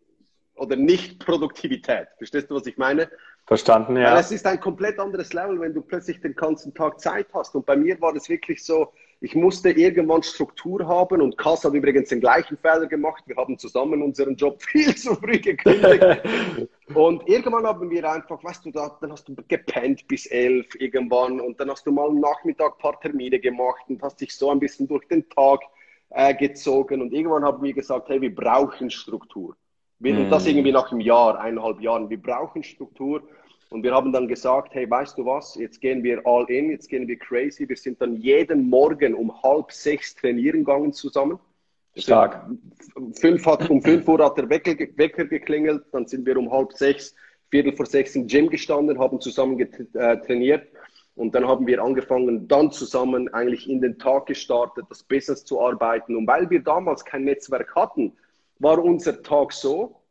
oder 0.57 0.75
Nicht-Produktivität. 0.75 2.07
Verstehst 2.17 2.49
du, 2.49 2.55
was 2.55 2.65
ich 2.67 2.77
meine? 2.77 3.09
Verstanden, 3.45 3.95
ja. 3.95 4.11
Weil 4.11 4.19
es 4.19 4.31
ist 4.31 4.45
ein 4.45 4.59
komplett 4.59 4.99
anderes 4.99 5.31
Level, 5.31 5.59
wenn 5.61 5.73
du 5.73 5.81
plötzlich 5.81 6.19
den 6.19 6.35
ganzen 6.35 6.73
Tag 6.73 6.99
Zeit 6.99 7.27
hast. 7.33 7.55
Und 7.55 7.65
bei 7.65 7.77
mir 7.77 7.99
war 8.01 8.13
das 8.13 8.27
wirklich 8.27 8.63
so, 8.63 8.91
ich 9.21 9.35
musste 9.35 9.71
irgendwann 9.71 10.21
Struktur 10.21 10.85
haben 10.85 11.21
und 11.21 11.37
Kass 11.37 11.63
hat 11.63 11.73
übrigens 11.73 12.09
den 12.09 12.19
gleichen 12.19 12.57
Fehler 12.57 12.85
gemacht. 12.87 13.23
Wir 13.25 13.35
haben 13.37 13.57
zusammen 13.57 14.01
unseren 14.03 14.35
Job 14.35 14.61
viel 14.61 14.93
zu 14.95 15.15
früh 15.15 15.39
gekündigt. 15.39 16.05
und 16.93 17.27
irgendwann 17.27 17.65
haben 17.65 17.89
wir 17.89 18.11
einfach, 18.11 18.43
weißt 18.43 18.65
du, 18.65 18.71
da, 18.71 18.97
dann 19.01 19.13
hast 19.13 19.27
du 19.27 19.35
gepennt 19.47 20.07
bis 20.07 20.25
elf 20.27 20.67
irgendwann 20.75 21.39
und 21.39 21.59
dann 21.59 21.71
hast 21.71 21.87
du 21.87 21.91
mal 21.91 22.07
am 22.07 22.19
Nachmittag 22.19 22.73
ein 22.73 22.81
paar 22.81 22.99
Termine 22.99 23.39
gemacht 23.39 23.85
und 23.87 24.01
hast 24.03 24.19
dich 24.21 24.35
so 24.35 24.51
ein 24.51 24.59
bisschen 24.59 24.87
durch 24.87 25.07
den 25.07 25.27
Tag 25.29 25.61
äh, 26.09 26.35
gezogen. 26.35 27.01
Und 27.01 27.13
irgendwann 27.13 27.43
haben 27.43 27.63
wir 27.63 27.73
gesagt, 27.73 28.09
hey, 28.09 28.21
wir 28.21 28.35
brauchen 28.35 28.89
Struktur. 28.91 29.55
Wir, 29.99 30.17
Und 30.17 30.29
das 30.29 30.45
irgendwie 30.45 30.71
nach 30.71 30.91
einem 30.91 31.01
Jahr, 31.01 31.39
eineinhalb 31.39 31.81
Jahren. 31.81 32.09
Wir 32.09 32.21
brauchen 32.21 32.63
Struktur. 32.63 33.23
Und 33.69 33.83
wir 33.83 33.93
haben 33.93 34.13
dann 34.13 34.27
gesagt, 34.27 34.73
hey, 34.75 34.89
weißt 34.89 35.17
du 35.17 35.25
was, 35.25 35.55
jetzt 35.55 35.81
gehen 35.81 36.01
wir 36.01 36.25
all 36.25 36.45
in, 36.49 36.69
jetzt 36.69 36.87
gehen 36.87 37.07
wir 37.07 37.17
crazy. 37.19 37.67
Wir 37.67 37.75
sind 37.75 38.01
dann 38.01 38.15
jeden 38.15 38.69
Morgen 38.69 39.13
um 39.13 39.43
halb 39.43 39.71
sechs 39.71 40.15
trainieren 40.15 40.59
gegangen 40.59 40.93
zusammen. 40.93 41.39
Stark. 41.95 42.45
Fünf 43.13 43.45
hat, 43.45 43.69
um 43.69 43.81
fünf 43.81 44.07
Uhr 44.07 44.23
hat 44.23 44.37
der 44.37 44.49
Wecker, 44.49 44.75
Wecker 44.95 45.25
geklingelt, 45.25 45.83
dann 45.91 46.05
sind 46.05 46.25
wir 46.25 46.37
um 46.37 46.49
halb 46.51 46.71
sechs, 46.73 47.15
Viertel 47.49 47.75
vor 47.75 47.85
sechs 47.85 48.15
im 48.15 48.27
Gym 48.27 48.49
gestanden, 48.49 48.99
haben 48.99 49.19
zusammen 49.19 49.59
äh, 49.59 50.17
trainiert. 50.21 50.67
Und 51.15 51.33
dann 51.33 51.47
haben 51.47 51.65
wir 51.65 51.81
angefangen, 51.81 52.47
dann 52.47 52.71
zusammen 52.71 53.27
eigentlich 53.33 53.67
in 53.67 53.81
den 53.81 53.97
Tag 53.97 54.27
gestartet, 54.27 54.85
das 54.89 55.01
Business 55.01 55.43
zu 55.43 55.59
arbeiten. 55.59 56.15
Und 56.15 56.27
weil 56.27 56.49
wir 56.49 56.61
damals 56.61 57.03
kein 57.03 57.23
Netzwerk 57.23 57.75
hatten, 57.75 58.13
war 58.59 58.83
unser 58.83 59.21
Tag 59.21 59.53
so, 59.53 60.01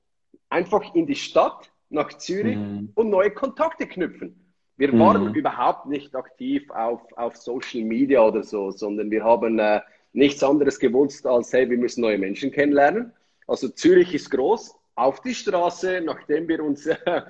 einfach 0.49 0.95
in 0.95 1.07
die 1.07 1.15
Stadt, 1.15 1.71
nach 1.89 2.13
Zürich 2.15 2.57
mhm. 2.57 2.91
und 2.95 3.11
neue 3.11 3.31
Kontakte 3.31 3.87
knüpfen. 3.87 4.35
Wir 4.77 4.93
mhm. 4.93 5.01
waren 5.01 5.35
überhaupt 5.35 5.87
nicht 5.87 6.15
aktiv 6.15 6.69
auf, 6.71 7.01
auf 7.17 7.37
Social 7.37 7.83
Media 7.83 8.23
oder 8.23 8.43
so, 8.43 8.71
sondern 8.71 9.11
wir 9.11 9.25
haben 9.25 9.59
äh, 9.59 9.81
nichts 10.13 10.43
anderes 10.43 10.79
gewusst 10.79 11.27
als, 11.27 11.53
hey, 11.53 11.69
wir 11.71 11.79
müssen 11.79 12.01
neue 12.01 12.19
Menschen 12.19 12.51
kennenlernen. 12.51 13.13
Also 13.47 13.69
Zürich 13.69 14.13
ist 14.15 14.31
groß, 14.31 14.75
auf 14.97 15.21
die 15.21 15.35
Straße, 15.35 16.03
nachdem 16.05 16.49
wir 16.49 16.63
uns 16.63 16.87
äh, 16.87 16.97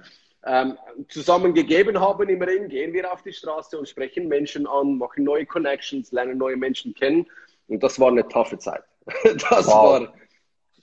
ähm, 0.46 0.78
zusammen 1.08 1.52
gegeben 1.52 2.00
haben 2.00 2.28
im 2.28 2.42
Ring, 2.42 2.68
gehen 2.68 2.92
wir 2.92 3.12
auf 3.12 3.22
die 3.22 3.32
Straße 3.32 3.78
und 3.78 3.88
sprechen 3.88 4.28
Menschen 4.28 4.66
an, 4.66 4.98
machen 4.98 5.24
neue 5.24 5.46
Connections, 5.46 6.12
lernen 6.12 6.38
neue 6.38 6.56
Menschen 6.56 6.94
kennen. 6.94 7.26
Und 7.68 7.82
das 7.82 8.00
war 8.00 8.08
eine 8.08 8.26
taffe 8.26 8.58
Zeit. 8.58 8.82
Das, 9.50 9.66
wow. 9.66 10.00
war, 10.00 10.14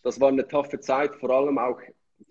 das 0.03 0.19
war 0.19 0.29
eine 0.29 0.47
taffe 0.47 0.79
Zeit, 0.79 1.15
vor 1.15 1.29
allem 1.31 1.57
auch 1.57 1.79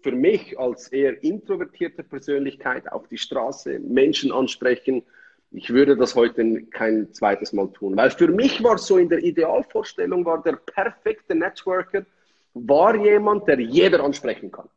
für 0.02 0.12
mich 0.12 0.58
als 0.58 0.88
eher 0.88 1.22
introvertierte 1.22 2.02
Persönlichkeit 2.02 2.90
auf 2.90 3.08
die 3.08 3.18
Straße, 3.18 3.78
Menschen 3.80 4.32
ansprechen. 4.32 5.02
Ich 5.50 5.70
würde 5.70 5.96
das 5.96 6.14
heute 6.14 6.62
kein 6.66 7.12
zweites 7.12 7.52
Mal 7.52 7.68
tun, 7.72 7.96
weil 7.96 8.10
für 8.10 8.28
mich 8.28 8.62
war 8.62 8.78
so 8.78 8.96
in 8.98 9.08
der 9.08 9.22
Idealvorstellung, 9.22 10.24
war 10.24 10.42
der 10.42 10.56
perfekte 10.56 11.34
Networker, 11.34 12.04
war 12.54 12.96
jemand, 12.96 13.48
der 13.48 13.60
jeder 13.60 14.02
ansprechen 14.02 14.50
kann. 14.50 14.68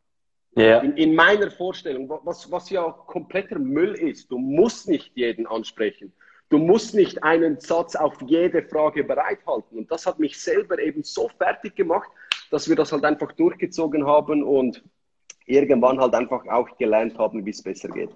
Yeah. 0.58 0.81
In, 0.81 0.95
in, 0.95 1.15
meiner 1.15 1.51
Vorstellung, 1.51 2.10
was, 2.23 2.49
was 2.49 2.69
ja 2.69 2.89
kompletter 3.08 3.60
Müll 3.60 3.93
ist, 3.93 4.31
du 4.31 4.38
musst 4.38 4.88
nicht 4.88 5.12
jeden 5.15 5.47
ansprechen. 5.47 6.13
Du 6.47 6.58
musst 6.58 6.95
nicht 6.95 7.23
einen 7.23 7.60
Satz 7.60 7.95
auf 7.95 8.21
jede 8.21 8.63
Frage 8.63 9.03
bereithalten. 9.03 9.77
Und 9.77 9.91
das 9.91 10.05
hat 10.05 10.19
mich 10.19 10.39
selber 10.39 10.79
eben 10.79 11.03
so 11.03 11.29
fertig 11.38 11.75
gemacht, 11.75 12.10
dass 12.51 12.69
wir 12.69 12.75
das 12.75 12.91
halt 12.91 13.05
einfach 13.05 13.31
durchgezogen 13.34 14.05
haben 14.05 14.43
und 14.43 14.84
irgendwann 15.45 15.99
halt 15.99 16.13
einfach 16.15 16.45
auch 16.47 16.67
gelernt 16.77 17.17
haben, 17.17 17.45
wie 17.45 17.51
es 17.51 17.62
besser 17.62 17.89
geht. 17.89 18.10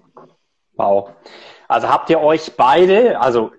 Wow. 0.74 1.10
Also 1.68 1.88
habt 1.88 2.10
ihr 2.10 2.20
euch 2.20 2.56
beide, 2.56 3.20
also 3.20 3.52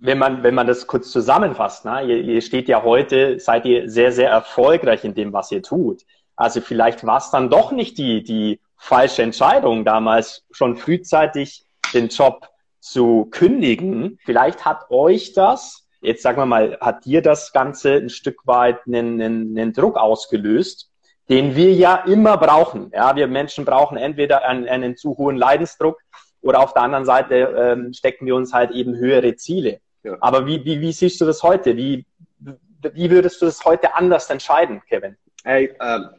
wenn 0.00 0.18
man, 0.18 0.42
wenn 0.42 0.54
man 0.54 0.66
das 0.66 0.86
kurz 0.86 1.10
zusammenfasst, 1.10 1.84
ne, 1.84 2.02
ihr, 2.02 2.20
ihr 2.20 2.42
steht 2.42 2.68
ja 2.68 2.82
heute, 2.82 3.40
seid 3.40 3.64
ihr 3.64 3.88
sehr, 3.88 4.12
sehr 4.12 4.30
erfolgreich 4.30 5.04
in 5.04 5.14
dem, 5.14 5.32
was 5.32 5.50
ihr 5.52 5.62
tut. 5.62 6.02
Also 6.36 6.60
vielleicht 6.60 7.04
war 7.06 7.18
es 7.18 7.30
dann 7.30 7.48
doch 7.48 7.72
nicht 7.72 7.98
die, 7.98 8.22
die 8.22 8.60
falsche 8.76 9.22
Entscheidung, 9.22 9.84
damals 9.84 10.44
schon 10.50 10.76
frühzeitig 10.76 11.64
den 11.94 12.08
Job 12.08 12.48
zu 12.78 13.26
kündigen. 13.30 14.18
Vielleicht 14.24 14.64
hat 14.64 14.90
euch 14.90 15.32
das, 15.32 15.85
jetzt 16.00 16.22
sagen 16.22 16.38
wir 16.38 16.46
mal, 16.46 16.78
hat 16.80 17.04
dir 17.04 17.22
das 17.22 17.52
Ganze 17.52 17.94
ein 17.94 18.10
Stück 18.10 18.46
weit 18.46 18.86
einen, 18.86 19.20
einen, 19.20 19.58
einen 19.58 19.72
Druck 19.72 19.96
ausgelöst, 19.96 20.90
den 21.28 21.56
wir 21.56 21.72
ja 21.72 21.96
immer 22.06 22.36
brauchen. 22.36 22.90
Ja, 22.94 23.16
wir 23.16 23.26
Menschen 23.26 23.64
brauchen 23.64 23.96
entweder 23.96 24.46
einen, 24.46 24.68
einen 24.68 24.96
zu 24.96 25.16
hohen 25.16 25.36
Leidensdruck 25.36 25.98
oder 26.40 26.60
auf 26.60 26.72
der 26.72 26.82
anderen 26.82 27.04
Seite 27.04 27.34
ähm, 27.34 27.92
stecken 27.92 28.26
wir 28.26 28.36
uns 28.36 28.52
halt 28.52 28.70
eben 28.70 28.96
höhere 28.96 29.34
Ziele. 29.36 29.80
Ja. 30.04 30.16
Aber 30.20 30.46
wie, 30.46 30.64
wie, 30.64 30.80
wie 30.80 30.92
siehst 30.92 31.20
du 31.20 31.24
das 31.24 31.42
heute? 31.42 31.76
Wie, 31.76 32.06
wie 32.38 33.10
würdest 33.10 33.42
du 33.42 33.46
das 33.46 33.64
heute 33.64 33.94
anders 33.94 34.30
entscheiden, 34.30 34.80
Kevin? 34.88 35.16
Hey, 35.42 35.74
ähm, 35.80 36.10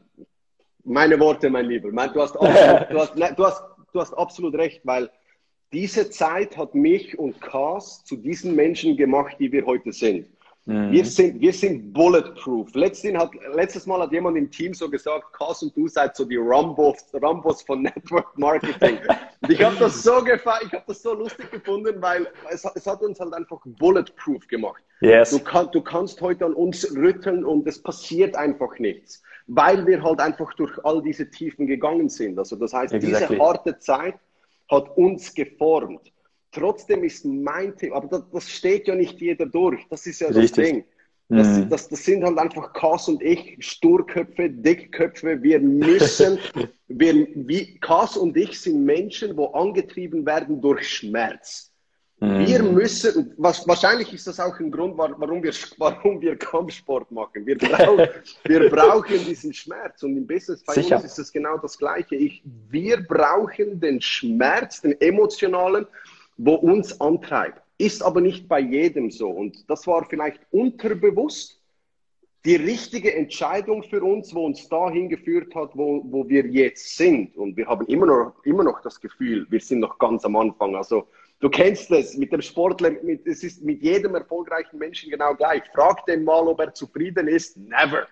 meine 0.84 1.20
Worte, 1.20 1.50
mein 1.50 1.66
Lieber. 1.66 1.90
Du 1.92 2.22
hast, 2.22 2.36
absolut, 2.40 2.92
du, 2.92 3.00
hast, 3.00 3.16
du, 3.16 3.46
hast, 3.46 3.64
du 3.94 4.02
hast 4.02 4.14
absolut 4.14 4.56
recht, 4.56 4.82
weil 4.84 5.10
diese 5.74 6.10
Zeit 6.10 6.58
hat 6.58 6.76
mich 6.76 7.18
und 7.20 7.42
Kas 7.42 8.04
zu 8.06 8.16
diesen 8.16 8.56
Menschen 8.56 8.96
gemacht, 8.96 9.36
die 9.40 9.52
wir 9.52 9.66
heute 9.66 9.92
sind. 9.92 10.28
Mhm. 10.68 10.92
Wir, 10.92 11.06
sind, 11.06 11.40
wir 11.40 11.54
sind 11.54 11.94
bulletproof. 11.94 12.76
Letztes, 12.76 13.16
hat, 13.16 13.32
letztes 13.56 13.86
Mal 13.86 14.02
hat 14.02 14.12
jemand 14.12 14.38
im 14.38 14.52
Team 14.52 14.74
so 14.74 14.90
gesagt, 14.90 15.32
Kass 15.32 15.64
und 15.64 15.76
du 15.78 15.88
seid 15.88 16.14
so 16.16 16.26
die 16.26 16.36
Rambos, 16.36 17.06
Rambos 17.14 17.62
von 17.62 17.82
Network 17.84 18.38
Marketing. 18.38 19.00
und 19.42 19.50
ich 19.50 19.64
habe 19.64 19.78
das 19.78 20.04
so 20.04 20.22
gefallen, 20.22 20.64
ich 20.68 20.74
habe 20.74 20.84
das 20.86 21.02
so 21.02 21.14
lustig 21.14 21.50
gefunden, 21.52 22.02
weil 22.02 22.28
es, 22.52 22.66
es 22.76 22.86
hat 22.86 23.02
uns 23.02 23.18
halt 23.20 23.34
einfach 23.34 23.60
bulletproof 23.66 24.46
gemacht. 24.50 24.84
Yes. 25.00 25.30
Du, 25.30 25.40
kann, 25.40 25.70
du 25.72 25.82
kannst 25.82 26.22
heute 26.22 26.46
an 26.46 26.54
uns 26.54 26.94
rütteln 26.94 27.46
und 27.46 27.66
es 27.66 27.82
passiert 27.82 28.36
einfach 28.36 28.78
nichts, 28.78 29.24
weil 29.48 29.88
wir 29.88 30.04
halt 30.04 30.20
einfach 30.20 30.54
durch 30.56 30.74
all 30.84 31.02
diese 31.02 31.30
Tiefen 31.30 31.66
gegangen 31.66 32.10
sind. 32.10 32.38
Also 32.38 32.58
das 32.58 32.74
heißt, 32.74 32.94
exactly. 32.94 33.28
diese 33.28 33.42
harte 33.42 33.80
Zeit 33.80 34.16
hat 34.70 34.98
uns 34.98 35.34
geformt. 35.34 36.12
Trotzdem 36.52 37.04
ist 37.04 37.26
mein 37.26 37.76
Thema, 37.78 37.98
aber 37.98 38.08
das, 38.08 38.24
das, 38.32 38.50
steht 38.50 38.88
ja 38.88 38.96
nicht 38.96 39.20
jeder 39.20 39.46
durch. 39.46 39.86
Das 39.90 40.08
ist 40.08 40.22
ja 40.22 40.28
Richtig. 40.28 40.56
das 40.56 40.66
Ding. 40.66 40.84
Das, 41.30 41.48
mhm. 41.48 41.70
das, 41.70 41.90
das, 41.90 42.06
sind 42.06 42.24
halt 42.24 42.38
einfach 42.38 42.72
Kass 42.72 43.10
und 43.10 43.22
ich, 43.22 43.58
Sturköpfe, 43.60 44.50
Dickköpfe. 44.50 45.44
Wir 45.44 45.60
müssen, 45.60 46.40
wir, 46.88 47.28
wie, 47.36 47.78
Kass 47.80 48.16
und 48.16 48.38
ich 48.38 48.60
sind 48.60 48.86
Menschen, 48.86 49.36
wo 49.36 49.48
angetrieben 49.48 50.26
werden 50.26 50.62
durch 50.62 50.88
Schmerz. 50.88 51.67
Mhm. 52.20 52.48
Wir 52.48 52.64
müssen, 52.64 53.34
was, 53.38 53.68
wahrscheinlich 53.68 54.12
ist 54.12 54.26
das 54.26 54.40
auch 54.40 54.60
ein 54.60 54.72
Grund, 54.72 54.98
warum 54.98 55.44
wir, 55.44 55.54
warum 55.78 56.20
wir 56.20 56.36
Kampfsport 56.36 57.12
machen. 57.12 57.46
Wir 57.46 57.58
brauchen, 57.58 58.08
wir 58.46 58.70
brauchen 58.70 59.24
diesen 59.26 59.54
Schmerz. 59.54 60.02
Und 60.02 60.18
im 60.18 60.26
Business 60.26 60.64
bei 60.64 60.74
Sicher. 60.74 60.96
uns 60.96 61.06
ist 61.06 61.20
es 61.20 61.32
genau 61.32 61.58
das 61.58 61.78
Gleiche. 61.78 62.16
Ich, 62.16 62.42
wir 62.70 63.06
brauchen 63.06 63.80
den 63.80 64.02
Schmerz, 64.02 64.82
den 64.82 65.00
emotionalen, 65.00 65.86
wo 66.38 66.56
uns 66.56 67.00
antreibt. 67.00 67.62
Ist 67.78 68.02
aber 68.02 68.22
nicht 68.22 68.48
bei 68.48 68.62
jedem 68.62 69.12
so. 69.12 69.30
Und 69.30 69.70
das 69.70 69.86
war 69.86 70.04
vielleicht 70.10 70.40
unterbewusst 70.50 71.62
die 72.46 72.56
richtige 72.56 73.14
Entscheidung 73.14 73.84
für 73.84 74.02
uns, 74.04 74.34
wo 74.34 74.46
uns 74.46 74.68
dahin 74.70 75.10
geführt 75.10 75.54
hat, 75.54 75.72
wo, 75.76 76.04
wo 76.06 76.28
wir 76.28 76.48
jetzt 76.48 76.98
sind. 76.98 77.38
Und 77.38 77.58
wir 77.58 77.68
haben 77.68 77.86
immer 77.88 78.08
noch, 78.08 78.34
immer 78.44 78.64
noch 78.64 78.82
das 78.82 79.00
Gefühl, 79.00 79.46
wir 79.52 79.60
sind 79.60 79.82
noch 79.82 80.00
ganz 80.00 80.26
am 80.26 80.36
Anfang. 80.36 80.76
Also 80.76 81.08
du 81.40 81.50
kennst 81.50 81.92
es 81.92 82.18
mit 82.18 82.32
dem 82.32 82.42
Sportler, 82.42 82.92
mit, 83.04 83.26
es 83.26 83.44
ist 83.44 83.64
mit 83.64 83.82
jedem 83.82 84.16
erfolgreichen 84.16 84.78
Menschen 84.78 85.10
genau 85.10 85.34
gleich. 85.36 85.64
Frag 85.74 86.06
den 86.06 86.24
mal, 86.24 86.48
ob 86.48 86.60
er 86.60 86.74
zufrieden 86.74 87.28
ist. 87.28 87.58
Never. 87.58 88.08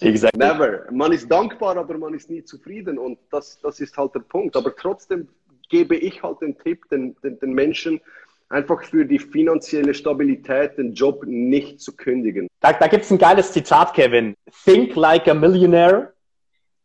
Exactly. 0.00 0.38
Never. 0.38 0.86
Man 0.90 1.12
ist 1.12 1.30
dankbar, 1.30 1.76
aber 1.76 1.98
man 1.98 2.14
ist 2.14 2.30
nie 2.30 2.42
zufrieden. 2.44 2.98
Und 2.98 3.18
das, 3.30 3.58
das 3.60 3.80
ist 3.80 3.96
halt 3.96 4.14
der 4.14 4.20
Punkt. 4.20 4.56
Aber 4.56 4.74
trotzdem 4.74 5.28
gebe 5.68 5.96
ich 5.96 6.22
halt 6.22 6.40
den 6.40 6.56
Tipp 6.58 6.88
den, 6.90 7.16
den, 7.22 7.38
den 7.38 7.52
Menschen, 7.52 8.00
einfach 8.48 8.82
für 8.82 9.04
die 9.04 9.18
finanzielle 9.18 9.94
Stabilität 9.94 10.76
den 10.76 10.92
Job 10.92 11.24
nicht 11.24 11.80
zu 11.80 11.96
kündigen. 11.96 12.48
Da, 12.60 12.72
da 12.72 12.88
gibt 12.88 13.04
es 13.04 13.10
ein 13.10 13.18
geiles 13.18 13.52
Zitat, 13.52 13.94
Kevin. 13.94 14.34
Think 14.64 14.96
like 14.96 15.28
a 15.28 15.34
millionaire, 15.34 16.12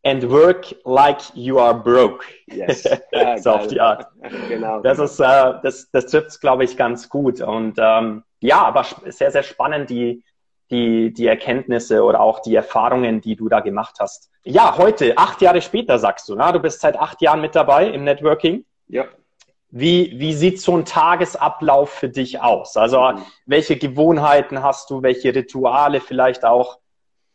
and 0.06 0.22
work 0.30 0.72
like 0.84 1.20
you 1.34 1.58
are 1.58 1.74
broke. 1.74 2.24
Yes. 2.46 2.84
Ja, 3.12 3.36
so 3.38 3.50
auf 3.50 3.66
die 3.66 3.80
Art. 3.80 4.06
genau. 4.48 4.80
Das 4.80 5.00
ist, 5.00 5.18
äh, 5.18 5.54
das, 5.62 5.90
das 5.90 6.06
trifft 6.06 6.28
es, 6.28 6.40
glaube 6.40 6.62
ich, 6.62 6.76
ganz 6.76 7.08
gut. 7.08 7.40
Und 7.40 7.76
ähm, 7.78 8.22
ja, 8.40 8.62
aber 8.62 8.86
sehr, 9.06 9.32
sehr 9.32 9.42
spannend, 9.42 9.90
die, 9.90 10.22
die, 10.70 11.12
die 11.12 11.26
Erkenntnisse 11.26 12.04
oder 12.04 12.20
auch 12.20 12.38
die 12.38 12.54
Erfahrungen, 12.54 13.20
die 13.20 13.34
du 13.34 13.48
da 13.48 13.58
gemacht 13.58 13.96
hast. 13.98 14.30
Ja, 14.44 14.78
heute, 14.78 15.18
acht 15.18 15.42
Jahre 15.42 15.60
später, 15.60 15.98
sagst 15.98 16.28
du, 16.28 16.36
na, 16.36 16.52
du 16.52 16.60
bist 16.60 16.80
seit 16.80 16.96
acht 16.96 17.20
Jahren 17.20 17.40
mit 17.40 17.56
dabei 17.56 17.88
im 17.88 18.04
Networking. 18.04 18.64
Ja. 18.86 19.06
Wie, 19.70 20.14
wie 20.20 20.34
sieht 20.34 20.60
so 20.60 20.76
ein 20.76 20.84
Tagesablauf 20.84 21.90
für 21.90 22.08
dich 22.08 22.40
aus? 22.40 22.76
Also, 22.76 23.00
mhm. 23.00 23.22
welche 23.44 23.76
Gewohnheiten 23.76 24.62
hast 24.62 24.88
du? 24.90 25.02
Welche 25.02 25.34
Rituale 25.34 26.00
vielleicht 26.00 26.44
auch? 26.44 26.78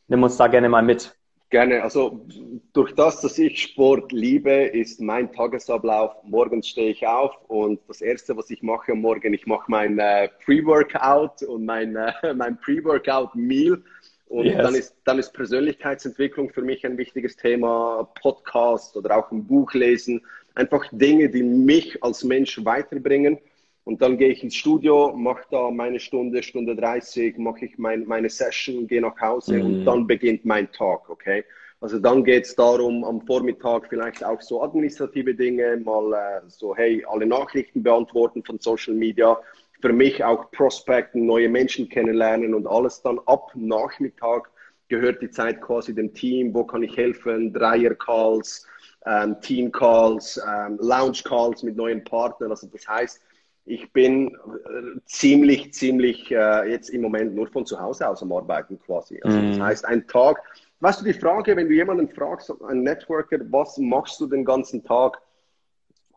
Nimm 0.07 0.23
uns 0.23 0.37
da 0.37 0.47
gerne 0.47 0.69
mal 0.69 0.81
mit. 0.81 1.13
Gerne. 1.51 1.83
Also 1.83 2.25
durch 2.71 2.95
das, 2.95 3.19
dass 3.19 3.37
ich 3.37 3.61
Sport 3.61 4.13
liebe, 4.13 4.51
ist 4.51 5.01
mein 5.01 5.33
Tagesablauf. 5.33 6.15
Morgens 6.23 6.69
stehe 6.69 6.91
ich 6.91 7.05
auf 7.05 7.33
und 7.49 7.81
das 7.89 7.99
Erste, 7.99 8.37
was 8.37 8.49
ich 8.49 8.63
mache 8.63 8.93
am 8.93 9.01
Morgen, 9.01 9.33
ich 9.33 9.45
mache 9.45 9.65
mein 9.67 9.99
äh, 9.99 10.29
Pre-Workout 10.45 11.43
und 11.43 11.65
mein, 11.65 11.97
äh, 11.97 12.13
mein 12.35 12.57
Pre-Workout-Meal. 12.57 13.83
Und 14.29 14.45
yes. 14.45 14.57
dann, 14.57 14.75
ist, 14.75 14.95
dann 15.03 15.19
ist 15.19 15.33
Persönlichkeitsentwicklung 15.33 16.51
für 16.51 16.61
mich 16.61 16.85
ein 16.85 16.97
wichtiges 16.97 17.35
Thema, 17.35 18.09
Podcast 18.21 18.95
oder 18.95 19.17
auch 19.17 19.29
ein 19.29 19.45
Buch 19.45 19.73
lesen. 19.73 20.21
Einfach 20.55 20.85
Dinge, 20.93 21.29
die 21.29 21.43
mich 21.43 22.01
als 22.01 22.23
Mensch 22.23 22.63
weiterbringen. 22.63 23.39
Und 23.83 24.01
dann 24.01 24.17
gehe 24.17 24.29
ich 24.29 24.43
ins 24.43 24.55
Studio, 24.55 25.13
mache 25.15 25.43
da 25.49 25.71
meine 25.71 25.99
Stunde, 25.99 26.43
Stunde 26.43 26.75
30, 26.75 27.37
mache 27.37 27.65
ich 27.65 27.77
mein, 27.77 28.05
meine 28.05 28.29
Session, 28.29 28.87
gehe 28.87 29.01
nach 29.01 29.19
Hause 29.19 29.57
mhm. 29.57 29.65
und 29.65 29.85
dann 29.85 30.07
beginnt 30.07 30.45
mein 30.45 30.71
Tag, 30.71 31.09
okay? 31.09 31.43
Also 31.79 31.97
dann 31.97 32.23
geht 32.23 32.45
es 32.45 32.55
darum, 32.55 33.03
am 33.03 33.21
Vormittag 33.21 33.87
vielleicht 33.89 34.23
auch 34.23 34.39
so 34.39 34.61
administrative 34.61 35.33
Dinge, 35.33 35.77
mal 35.77 36.13
äh, 36.13 36.41
so, 36.47 36.75
hey, 36.75 37.03
alle 37.09 37.25
Nachrichten 37.25 37.81
beantworten 37.81 38.43
von 38.43 38.59
Social 38.59 38.93
Media, 38.93 39.39
für 39.81 39.91
mich 39.91 40.23
auch 40.23 40.51
Prospekten, 40.51 41.25
neue 41.25 41.49
Menschen 41.49 41.89
kennenlernen 41.89 42.53
und 42.53 42.67
alles 42.67 43.01
dann 43.01 43.19
ab 43.25 43.51
Nachmittag 43.55 44.51
gehört 44.89 45.23
die 45.23 45.31
Zeit 45.31 45.59
quasi 45.59 45.95
dem 45.95 46.13
Team, 46.13 46.53
wo 46.53 46.65
kann 46.65 46.83
ich 46.83 46.95
helfen, 46.95 47.51
Dreier-Calls, 47.51 48.67
ähm, 49.07 49.37
Team-Calls, 49.41 50.39
ähm, 50.47 50.77
Lounge-Calls 50.79 51.63
mit 51.63 51.77
neuen 51.77 52.03
Partnern, 52.03 52.51
also 52.51 52.67
das 52.67 52.87
heißt, 52.87 53.21
ich 53.65 53.91
bin 53.93 54.35
äh, 54.35 54.99
ziemlich, 55.05 55.73
ziemlich 55.73 56.31
äh, 56.31 56.69
jetzt 56.69 56.89
im 56.89 57.01
Moment 57.01 57.35
nur 57.35 57.47
von 57.47 57.65
zu 57.65 57.79
Hause 57.79 58.07
aus 58.07 58.21
am 58.21 58.31
Arbeiten 58.31 58.79
quasi. 58.79 59.19
Also 59.23 59.39
das 59.41 59.57
mhm. 59.57 59.63
heißt, 59.63 59.85
ein 59.85 60.07
Tag, 60.07 60.41
weißt 60.79 61.01
du, 61.01 61.05
die 61.05 61.13
Frage, 61.13 61.55
wenn 61.55 61.67
du 61.67 61.73
jemanden 61.73 62.09
fragst, 62.09 62.51
ein 62.67 62.83
Networker, 62.83 63.37
was 63.51 63.77
machst 63.77 64.19
du 64.19 64.27
den 64.27 64.45
ganzen 64.45 64.83
Tag? 64.83 65.21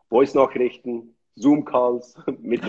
Voice-Nachrichten, 0.09 1.15
Zoom-Calls, 1.35 2.15
mit, 2.39 2.61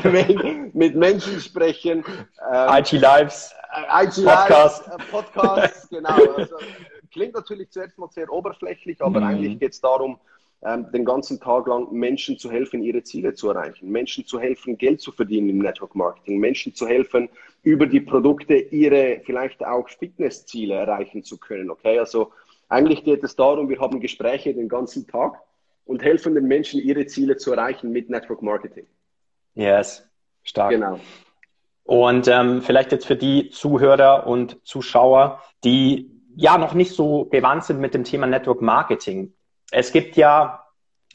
mit 0.74 0.96
Menschen 0.96 1.40
sprechen. 1.40 2.04
Ähm, 2.52 2.68
IT 2.78 2.92
Lives, 2.92 3.54
äh, 3.72 4.04
IT 4.04 4.24
Podcasts. 4.24 4.86
Lives, 4.86 5.04
äh, 5.06 5.10
Podcasts, 5.10 5.88
genau. 5.88 6.34
Also, 6.36 6.56
klingt 7.12 7.34
natürlich 7.34 7.70
zuerst 7.70 7.96
mal 7.98 8.10
sehr 8.10 8.30
oberflächlich, 8.30 9.00
aber 9.00 9.20
mhm. 9.20 9.26
eigentlich 9.26 9.58
geht 9.58 9.72
es 9.72 9.80
darum, 9.80 10.18
ähm, 10.62 10.90
den 10.92 11.04
ganzen 11.04 11.38
Tag 11.38 11.66
lang 11.66 11.92
Menschen 11.92 12.38
zu 12.38 12.50
helfen, 12.50 12.82
ihre 12.82 13.02
Ziele 13.02 13.34
zu 13.34 13.50
erreichen, 13.50 13.90
Menschen 13.90 14.26
zu 14.26 14.40
helfen, 14.40 14.78
Geld 14.78 15.00
zu 15.00 15.12
verdienen 15.12 15.50
im 15.50 15.58
Network 15.58 15.94
Marketing, 15.94 16.38
Menschen 16.38 16.74
zu 16.74 16.86
helfen, 16.86 17.28
über 17.62 17.86
die 17.86 18.00
Produkte 18.00 18.54
ihre 18.54 19.20
vielleicht 19.24 19.64
auch 19.64 19.88
Fitnessziele 19.88 20.74
erreichen 20.74 21.22
zu 21.22 21.38
können. 21.38 21.70
Okay, 21.70 21.98
also 21.98 22.32
eigentlich 22.68 23.04
geht 23.04 23.22
es 23.22 23.36
darum, 23.36 23.68
wir 23.68 23.78
haben 23.80 24.00
Gespräche 24.00 24.54
den 24.54 24.68
ganzen 24.68 25.06
Tag 25.06 25.40
und 25.84 26.02
helfen 26.02 26.34
den 26.34 26.46
Menschen, 26.46 26.80
ihre 26.80 27.06
Ziele 27.06 27.36
zu 27.36 27.52
erreichen 27.52 27.92
mit 27.92 28.10
Network 28.10 28.42
Marketing. 28.42 28.86
Yes, 29.54 30.08
stark. 30.42 30.70
Genau. 30.70 30.98
Und 31.84 32.26
ähm, 32.26 32.62
vielleicht 32.62 32.90
jetzt 32.90 33.06
für 33.06 33.14
die 33.14 33.50
Zuhörer 33.50 34.26
und 34.26 34.58
Zuschauer, 34.64 35.40
die 35.62 36.10
ja 36.34 36.58
noch 36.58 36.74
nicht 36.74 36.92
so 36.92 37.26
gewandt 37.26 37.64
sind 37.64 37.80
mit 37.80 37.94
dem 37.94 38.02
Thema 38.02 38.26
Network 38.26 38.60
Marketing 38.60 39.32
es 39.70 39.92
gibt 39.92 40.16
ja, 40.16 40.64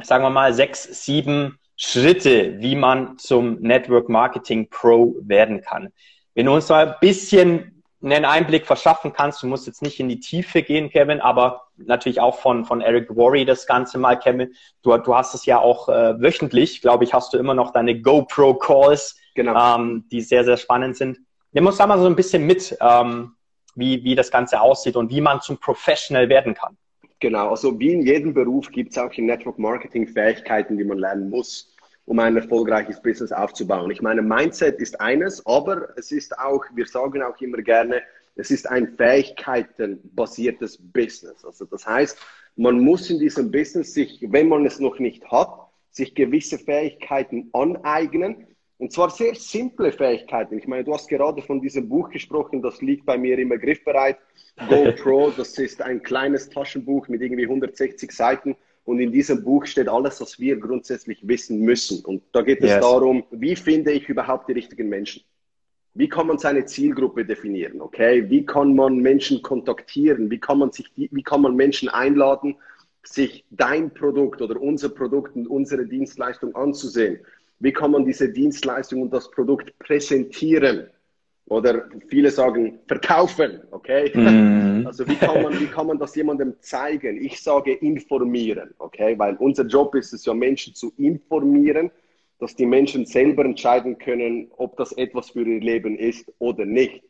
sagen 0.01 0.23
wir 0.23 0.29
mal, 0.29 0.53
sechs, 0.53 0.83
sieben 1.03 1.59
Schritte, 1.75 2.59
wie 2.59 2.75
man 2.75 3.17
zum 3.17 3.59
Network 3.61 4.09
Marketing 4.09 4.69
Pro 4.69 5.15
werden 5.21 5.61
kann. 5.61 5.91
Wenn 6.35 6.45
du 6.45 6.53
uns 6.53 6.69
mal 6.69 6.87
ein 6.87 6.95
bisschen 7.01 7.83
einen 8.03 8.25
Einblick 8.25 8.65
verschaffen 8.65 9.13
kannst, 9.13 9.43
du 9.43 9.47
musst 9.47 9.67
jetzt 9.67 9.81
nicht 9.81 9.99
in 9.99 10.09
die 10.09 10.19
Tiefe 10.19 10.63
gehen, 10.63 10.89
Kevin, 10.89 11.21
aber 11.21 11.63
natürlich 11.77 12.19
auch 12.19 12.39
von, 12.39 12.65
von 12.65 12.81
Eric 12.81 13.15
Worry 13.15 13.45
das 13.45 13.67
Ganze 13.67 13.97
mal, 13.97 14.17
Kevin. 14.17 14.53
Du, 14.81 14.95
du 14.97 15.15
hast 15.15 15.35
es 15.35 15.45
ja 15.45 15.59
auch 15.59 15.87
äh, 15.89 16.19
wöchentlich, 16.19 16.81
glaube 16.81 17.03
ich, 17.03 17.13
hast 17.13 17.33
du 17.33 17.37
immer 17.37 17.53
noch 17.53 17.71
deine 17.71 17.99
GoPro-Calls, 17.99 19.19
genau. 19.35 19.75
ähm, 19.75 20.05
die 20.11 20.21
sehr, 20.21 20.43
sehr 20.43 20.57
spannend 20.57 20.97
sind. 20.97 21.19
Nimm 21.51 21.67
uns 21.67 21.77
da 21.77 21.85
mal 21.85 21.99
so 21.99 22.07
ein 22.07 22.15
bisschen 22.15 22.45
mit, 22.45 22.75
ähm, 22.81 23.35
wie, 23.75 24.03
wie 24.03 24.15
das 24.15 24.31
Ganze 24.31 24.61
aussieht 24.61 24.95
und 24.95 25.11
wie 25.11 25.21
man 25.21 25.41
zum 25.41 25.59
Professional 25.59 26.27
werden 26.29 26.53
kann. 26.53 26.77
Genau, 27.21 27.51
also 27.51 27.79
wie 27.79 27.93
in 27.93 28.01
jedem 28.01 28.34
Beruf 28.34 28.71
gibt 28.71 28.91
es 28.91 28.97
auch 28.97 29.13
in 29.13 29.27
Network 29.27 29.60
Marketing 29.60 30.07
Fähigkeiten, 30.07 30.75
die 30.75 30.84
man 30.84 30.97
lernen 30.97 31.29
muss, 31.29 31.71
um 32.05 32.17
ein 32.17 32.36
erfolgreiches 32.36 32.99
Business 32.99 33.31
aufzubauen. 33.31 33.91
Ich 33.91 34.01
meine, 34.01 34.23
Mindset 34.23 34.79
ist 34.79 34.99
eines, 34.99 35.45
aber 35.45 35.95
es 35.97 36.12
ist 36.12 36.38
auch, 36.39 36.65
wir 36.73 36.88
sagen 36.88 37.21
auch 37.21 37.39
immer 37.39 37.62
gerne, 37.62 38.01
es 38.36 38.49
ist 38.49 38.67
ein 38.67 38.95
fähigkeitenbasiertes 38.97 40.79
Business. 40.81 41.45
Also 41.45 41.65
das 41.65 41.86
heißt, 41.86 42.17
man 42.55 42.79
muss 42.79 43.12
in 43.12 43.19
diesem 43.19 43.51
Business 43.51 43.93
sich, 43.93 44.25
wenn 44.27 44.47
man 44.47 44.65
es 44.65 44.79
noch 44.79 44.97
nicht 44.97 45.23
hat, 45.31 45.67
sich 45.91 46.15
gewisse 46.15 46.57
Fähigkeiten 46.57 47.49
aneignen. 47.53 48.47
Und 48.81 48.91
zwar 48.91 49.11
sehr 49.11 49.35
simple 49.35 49.91
Fähigkeiten. 49.91 50.57
Ich 50.57 50.67
meine, 50.67 50.83
du 50.83 50.91
hast 50.91 51.07
gerade 51.07 51.43
von 51.43 51.61
diesem 51.61 51.87
Buch 51.87 52.09
gesprochen, 52.09 52.63
das 52.63 52.81
liegt 52.81 53.05
bei 53.05 53.15
mir 53.15 53.37
immer 53.37 53.59
griffbereit. 53.59 54.17
GoPro, 54.67 55.31
das 55.37 55.55
ist 55.59 55.83
ein 55.83 56.01
kleines 56.01 56.49
Taschenbuch 56.49 57.07
mit 57.07 57.21
irgendwie 57.21 57.43
160 57.43 58.11
Seiten. 58.11 58.55
Und 58.83 58.99
in 58.99 59.11
diesem 59.11 59.43
Buch 59.43 59.67
steht 59.67 59.87
alles, 59.87 60.19
was 60.19 60.39
wir 60.39 60.59
grundsätzlich 60.59 61.19
wissen 61.27 61.59
müssen. 61.59 62.03
Und 62.03 62.23
da 62.31 62.41
geht 62.41 62.63
es 62.63 62.71
yes. 62.71 62.81
darum, 62.81 63.23
wie 63.29 63.55
finde 63.55 63.91
ich 63.91 64.09
überhaupt 64.09 64.49
die 64.49 64.53
richtigen 64.53 64.89
Menschen? 64.89 65.21
Wie 65.93 66.09
kann 66.09 66.25
man 66.25 66.39
seine 66.39 66.65
Zielgruppe 66.65 67.23
definieren? 67.23 67.81
Okay, 67.81 68.27
wie 68.31 68.47
kann 68.47 68.73
man 68.73 68.97
Menschen 68.97 69.43
kontaktieren? 69.43 70.31
Wie 70.31 70.39
kann 70.39 70.57
man 70.57 70.71
sich, 70.71 70.87
wie 70.95 71.21
kann 71.21 71.43
man 71.43 71.55
Menschen 71.55 71.87
einladen, 71.87 72.55
sich 73.03 73.45
dein 73.51 73.93
Produkt 73.93 74.41
oder 74.41 74.59
unser 74.59 74.89
Produkt 74.89 75.35
und 75.35 75.45
unsere 75.45 75.85
Dienstleistung 75.85 76.55
anzusehen? 76.55 77.19
Wie 77.62 77.71
kann 77.71 77.91
man 77.91 78.06
diese 78.06 78.28
Dienstleistung 78.28 79.04
und 79.04 79.13
das 79.13 79.30
Produkt 79.30 79.78
präsentieren? 79.78 80.88
Oder 81.45 81.89
viele 82.08 82.32
sagen 82.32 82.80
verkaufen, 82.88 83.62
okay? 83.69 84.12
Mm. 84.17 84.88
Also 84.88 85.08
wie 85.08 85.15
kann, 85.15 85.43
man, 85.43 85.60
wie 85.60 85.67
kann 85.67 85.86
man 85.86 86.00
das 86.00 86.15
jemandem 86.15 86.56
zeigen? 86.60 87.21
Ich 87.21 87.41
sage 87.41 87.74
informieren, 87.74 88.74
okay? 88.80 89.17
Weil 89.19 89.36
unser 89.36 89.65
Job 89.65 89.93
ist 89.95 90.12
es 90.12 90.26
ja, 90.26 90.34
Menschen 90.34 90.74
zu 90.74 90.91
informieren, 90.97 91.91
dass 92.39 92.56
die 92.56 92.65
Menschen 92.65 93.06
selber 93.06 93.45
entscheiden 93.45 94.00
können, 94.00 94.50
ob 94.58 94.76
das 94.78 94.91
etwas 94.93 95.32
für 95.32 95.45
ihr 95.45 95.60
Leben 95.60 96.00
ist 96.00 96.32
oder 96.39 96.65
nicht. 96.65 97.04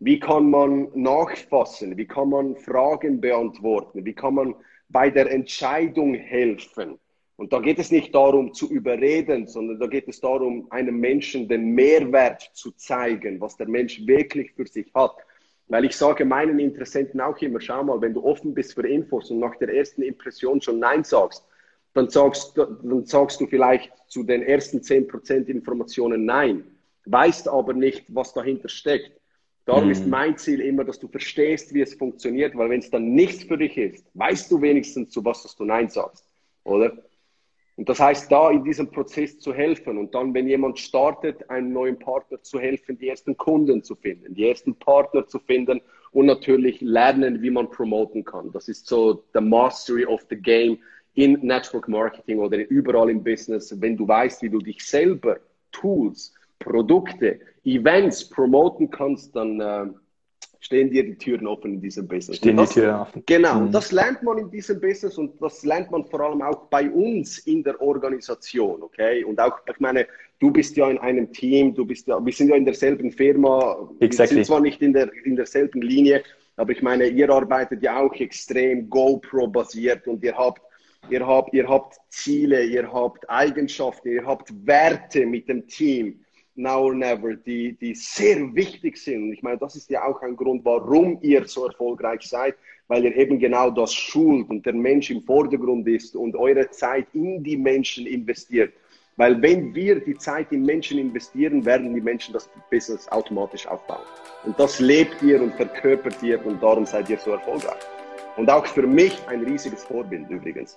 Wie 0.00 0.18
kann 0.18 0.50
man 0.50 0.88
nachfassen? 0.94 1.96
Wie 1.96 2.06
kann 2.06 2.28
man 2.28 2.56
Fragen 2.56 3.22
beantworten? 3.22 4.04
Wie 4.04 4.12
kann 4.12 4.34
man 4.34 4.54
bei 4.90 5.08
der 5.08 5.30
Entscheidung 5.30 6.12
helfen? 6.14 6.98
Und 7.36 7.52
da 7.52 7.58
geht 7.58 7.78
es 7.78 7.90
nicht 7.90 8.14
darum 8.14 8.54
zu 8.54 8.70
überreden, 8.70 9.48
sondern 9.48 9.80
da 9.80 9.86
geht 9.86 10.06
es 10.08 10.20
darum, 10.20 10.66
einem 10.70 10.98
Menschen 10.98 11.48
den 11.48 11.74
Mehrwert 11.74 12.50
zu 12.52 12.70
zeigen, 12.72 13.40
was 13.40 13.56
der 13.56 13.68
Mensch 13.68 14.06
wirklich 14.06 14.52
für 14.52 14.66
sich 14.66 14.86
hat. 14.94 15.16
Weil 15.66 15.84
ich 15.84 15.96
sage 15.96 16.24
meinen 16.24 16.58
Interessenten 16.58 17.20
auch 17.20 17.36
immer, 17.38 17.60
schau 17.60 17.82
mal, 17.82 18.00
wenn 18.00 18.14
du 18.14 18.22
offen 18.22 18.54
bist 18.54 18.74
für 18.74 18.86
Infos 18.86 19.30
und 19.30 19.40
nach 19.40 19.56
der 19.56 19.74
ersten 19.74 20.02
Impression 20.02 20.60
schon 20.60 20.78
Nein 20.78 21.02
sagst, 21.02 21.44
dann 21.94 22.08
sagst, 22.08 22.56
dann 22.56 23.04
sagst 23.06 23.40
du 23.40 23.46
vielleicht 23.46 23.90
zu 24.08 24.22
den 24.24 24.42
ersten 24.42 24.78
10% 24.78 25.46
Informationen 25.46 26.24
Nein, 26.24 26.64
weißt 27.06 27.48
aber 27.48 27.72
nicht, 27.72 28.04
was 28.08 28.32
dahinter 28.34 28.68
steckt. 28.68 29.12
Darum 29.64 29.86
mhm. 29.86 29.90
ist 29.90 30.06
mein 30.06 30.36
Ziel 30.36 30.60
immer, 30.60 30.84
dass 30.84 30.98
du 30.98 31.08
verstehst, 31.08 31.72
wie 31.72 31.80
es 31.80 31.94
funktioniert, 31.94 32.56
weil 32.56 32.68
wenn 32.68 32.80
es 32.80 32.90
dann 32.90 33.14
nichts 33.14 33.44
für 33.44 33.56
dich 33.56 33.76
ist, 33.78 34.04
weißt 34.14 34.50
du 34.50 34.60
wenigstens, 34.60 35.10
zu 35.10 35.24
was 35.24 35.42
dass 35.42 35.56
du 35.56 35.64
Nein 35.64 35.88
sagst, 35.88 36.28
oder? 36.64 36.92
Und 37.76 37.88
das 37.88 37.98
heißt, 37.98 38.30
da 38.30 38.50
in 38.50 38.62
diesem 38.62 38.90
Prozess 38.90 39.40
zu 39.40 39.52
helfen 39.52 39.98
und 39.98 40.14
dann, 40.14 40.32
wenn 40.32 40.46
jemand 40.46 40.78
startet, 40.78 41.48
einem 41.50 41.72
neuen 41.72 41.98
Partner 41.98 42.40
zu 42.40 42.60
helfen, 42.60 42.96
die 42.98 43.08
ersten 43.08 43.36
Kunden 43.36 43.82
zu 43.82 43.96
finden, 43.96 44.34
die 44.34 44.48
ersten 44.48 44.76
Partner 44.76 45.26
zu 45.26 45.40
finden 45.40 45.80
und 46.12 46.26
natürlich 46.26 46.80
lernen, 46.80 47.42
wie 47.42 47.50
man 47.50 47.68
promoten 47.70 48.24
kann. 48.24 48.52
Das 48.52 48.68
ist 48.68 48.86
so 48.86 49.24
the 49.34 49.40
mastery 49.40 50.04
of 50.04 50.24
the 50.30 50.36
game 50.36 50.78
in 51.14 51.32
Network 51.42 51.88
Marketing 51.88 52.38
oder 52.38 52.58
überall 52.68 53.10
im 53.10 53.22
Business. 53.22 53.74
Wenn 53.80 53.96
du 53.96 54.06
weißt, 54.06 54.42
wie 54.42 54.50
du 54.50 54.58
dich 54.58 54.84
selber, 54.86 55.38
Tools, 55.72 56.32
Produkte, 56.60 57.40
Events 57.64 58.28
promoten 58.28 58.90
kannst, 58.90 59.34
dann 59.34 59.60
äh, 59.60 59.86
stehen 60.64 60.90
dir 60.90 61.04
die 61.04 61.16
Türen 61.16 61.46
offen 61.46 61.74
in 61.74 61.80
diesem 61.80 62.08
Business. 62.08 62.38
Stehen 62.38 62.56
das, 62.56 62.70
die 62.70 62.80
Türen 62.80 62.94
offen. 62.94 63.22
Genau, 63.26 63.54
mhm. 63.56 63.66
und 63.66 63.72
das 63.72 63.92
lernt 63.92 64.22
man 64.22 64.38
in 64.38 64.50
diesem 64.50 64.80
Business 64.80 65.18
und 65.18 65.40
das 65.40 65.62
lernt 65.62 65.90
man 65.90 66.04
vor 66.06 66.20
allem 66.20 66.40
auch 66.40 66.68
bei 66.68 66.88
uns 66.90 67.38
in 67.40 67.62
der 67.62 67.78
Organisation, 67.82 68.82
okay? 68.82 69.22
Und 69.24 69.38
auch, 69.40 69.58
ich 69.70 69.78
meine, 69.78 70.06
du 70.40 70.50
bist 70.50 70.74
ja 70.76 70.88
in 70.90 70.98
einem 70.98 71.30
Team, 71.32 71.74
du 71.74 71.84
bist 71.84 72.06
ja, 72.06 72.24
wir 72.24 72.32
sind 72.32 72.48
ja 72.48 72.56
in 72.56 72.64
derselben 72.64 73.12
Firma, 73.12 73.90
exactly. 74.00 74.36
wir 74.36 74.44
sind 74.44 74.46
zwar 74.46 74.60
nicht 74.60 74.80
in, 74.80 74.94
der, 74.94 75.10
in 75.24 75.36
derselben 75.36 75.82
Linie, 75.82 76.22
aber 76.56 76.72
ich 76.72 76.80
meine, 76.80 77.08
ihr 77.08 77.28
arbeitet 77.28 77.82
ja 77.82 78.00
auch 78.00 78.14
extrem 78.14 78.88
GoPro-basiert 78.88 80.06
und 80.06 80.24
ihr 80.24 80.36
habt 80.36 80.62
ihr 81.10 81.26
habt, 81.26 81.52
ihr 81.52 81.68
habt 81.68 81.98
Ziele, 82.08 82.64
ihr 82.64 82.90
habt 82.90 83.28
Eigenschaften, 83.28 84.08
ihr 84.08 84.24
habt 84.24 84.50
Werte 84.66 85.26
mit 85.26 85.46
dem 85.46 85.66
Team 85.66 86.23
now 86.56 86.80
or 86.82 86.94
never, 86.94 87.34
die, 87.34 87.72
die 87.72 87.94
sehr 87.94 88.54
wichtig 88.54 88.96
sind. 88.96 89.32
Ich 89.32 89.42
meine, 89.42 89.58
das 89.58 89.76
ist 89.76 89.90
ja 89.90 90.04
auch 90.04 90.22
ein 90.22 90.36
Grund, 90.36 90.64
warum 90.64 91.18
ihr 91.22 91.46
so 91.46 91.66
erfolgreich 91.66 92.22
seid, 92.22 92.54
weil 92.88 93.04
ihr 93.04 93.16
eben 93.16 93.38
genau 93.38 93.70
das 93.70 93.92
schult 93.92 94.48
und 94.50 94.64
der 94.64 94.74
Mensch 94.74 95.10
im 95.10 95.22
Vordergrund 95.22 95.86
ist 95.88 96.14
und 96.16 96.36
eure 96.36 96.70
Zeit 96.70 97.06
in 97.12 97.42
die 97.42 97.56
Menschen 97.56 98.06
investiert. 98.06 98.72
Weil 99.16 99.40
wenn 99.40 99.74
wir 99.74 100.00
die 100.00 100.16
Zeit 100.16 100.50
in 100.50 100.64
Menschen 100.64 100.98
investieren, 100.98 101.64
werden 101.64 101.94
die 101.94 102.00
Menschen 102.00 102.32
das 102.32 102.50
Business 102.70 103.08
automatisch 103.08 103.66
aufbauen. 103.66 104.02
Und 104.44 104.58
das 104.58 104.80
lebt 104.80 105.22
ihr 105.22 105.40
und 105.40 105.54
verkörpert 105.54 106.20
ihr 106.22 106.44
und 106.44 106.60
darum 106.62 106.84
seid 106.84 107.08
ihr 107.08 107.18
so 107.18 107.30
erfolgreich. 107.30 107.80
Und 108.36 108.50
auch 108.50 108.66
für 108.66 108.86
mich 108.86 109.16
ein 109.28 109.44
riesiges 109.44 109.84
Vorbild 109.84 110.28
übrigens. 110.28 110.76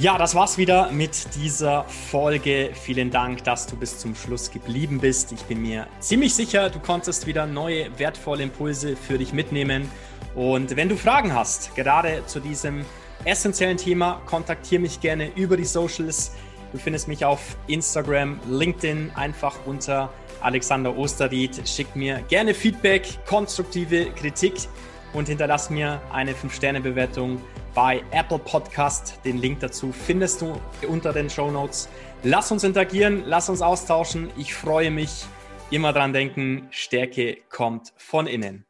Ja, 0.00 0.16
das 0.16 0.34
war's 0.34 0.56
wieder 0.56 0.90
mit 0.90 1.34
dieser 1.34 1.84
Folge. 1.84 2.70
Vielen 2.72 3.10
Dank, 3.10 3.44
dass 3.44 3.66
du 3.66 3.76
bis 3.76 3.98
zum 3.98 4.14
Schluss 4.14 4.50
geblieben 4.50 4.98
bist. 4.98 5.30
Ich 5.30 5.42
bin 5.42 5.60
mir 5.60 5.88
ziemlich 5.98 6.34
sicher, 6.34 6.70
du 6.70 6.78
konntest 6.78 7.26
wieder 7.26 7.44
neue 7.44 7.98
wertvolle 7.98 8.44
Impulse 8.44 8.96
für 8.96 9.18
dich 9.18 9.34
mitnehmen. 9.34 9.90
Und 10.34 10.74
wenn 10.74 10.88
du 10.88 10.96
Fragen 10.96 11.34
hast, 11.34 11.76
gerade 11.76 12.22
zu 12.24 12.40
diesem 12.40 12.86
essentiellen 13.26 13.76
Thema, 13.76 14.22
kontaktiere 14.24 14.80
mich 14.80 15.02
gerne 15.02 15.32
über 15.36 15.58
die 15.58 15.66
Socials. 15.66 16.32
Du 16.72 16.78
findest 16.78 17.06
mich 17.06 17.26
auf 17.26 17.58
Instagram, 17.66 18.40
LinkedIn, 18.48 19.10
einfach 19.16 19.58
unter 19.66 20.10
Alexander 20.40 20.96
Osterried. 20.96 21.68
Schick 21.68 21.94
mir 21.94 22.22
gerne 22.26 22.54
Feedback, 22.54 23.18
konstruktive 23.26 24.06
Kritik 24.12 24.54
und 25.12 25.28
hinterlass 25.28 25.68
mir 25.68 26.00
eine 26.10 26.32
5-Sterne-Bewertung 26.32 27.42
bei 27.74 28.02
Apple 28.10 28.38
Podcast. 28.38 29.20
Den 29.24 29.38
Link 29.38 29.60
dazu 29.60 29.92
findest 29.92 30.42
du 30.42 30.60
unter 30.88 31.12
den 31.12 31.30
Show 31.30 31.50
Notes. 31.50 31.88
Lass 32.22 32.50
uns 32.52 32.64
interagieren, 32.64 33.22
lass 33.26 33.48
uns 33.48 33.62
austauschen. 33.62 34.30
Ich 34.36 34.54
freue 34.54 34.90
mich. 34.90 35.26
Immer 35.70 35.92
dran 35.92 36.12
denken, 36.12 36.66
Stärke 36.70 37.38
kommt 37.48 37.92
von 37.96 38.26
innen. 38.26 38.64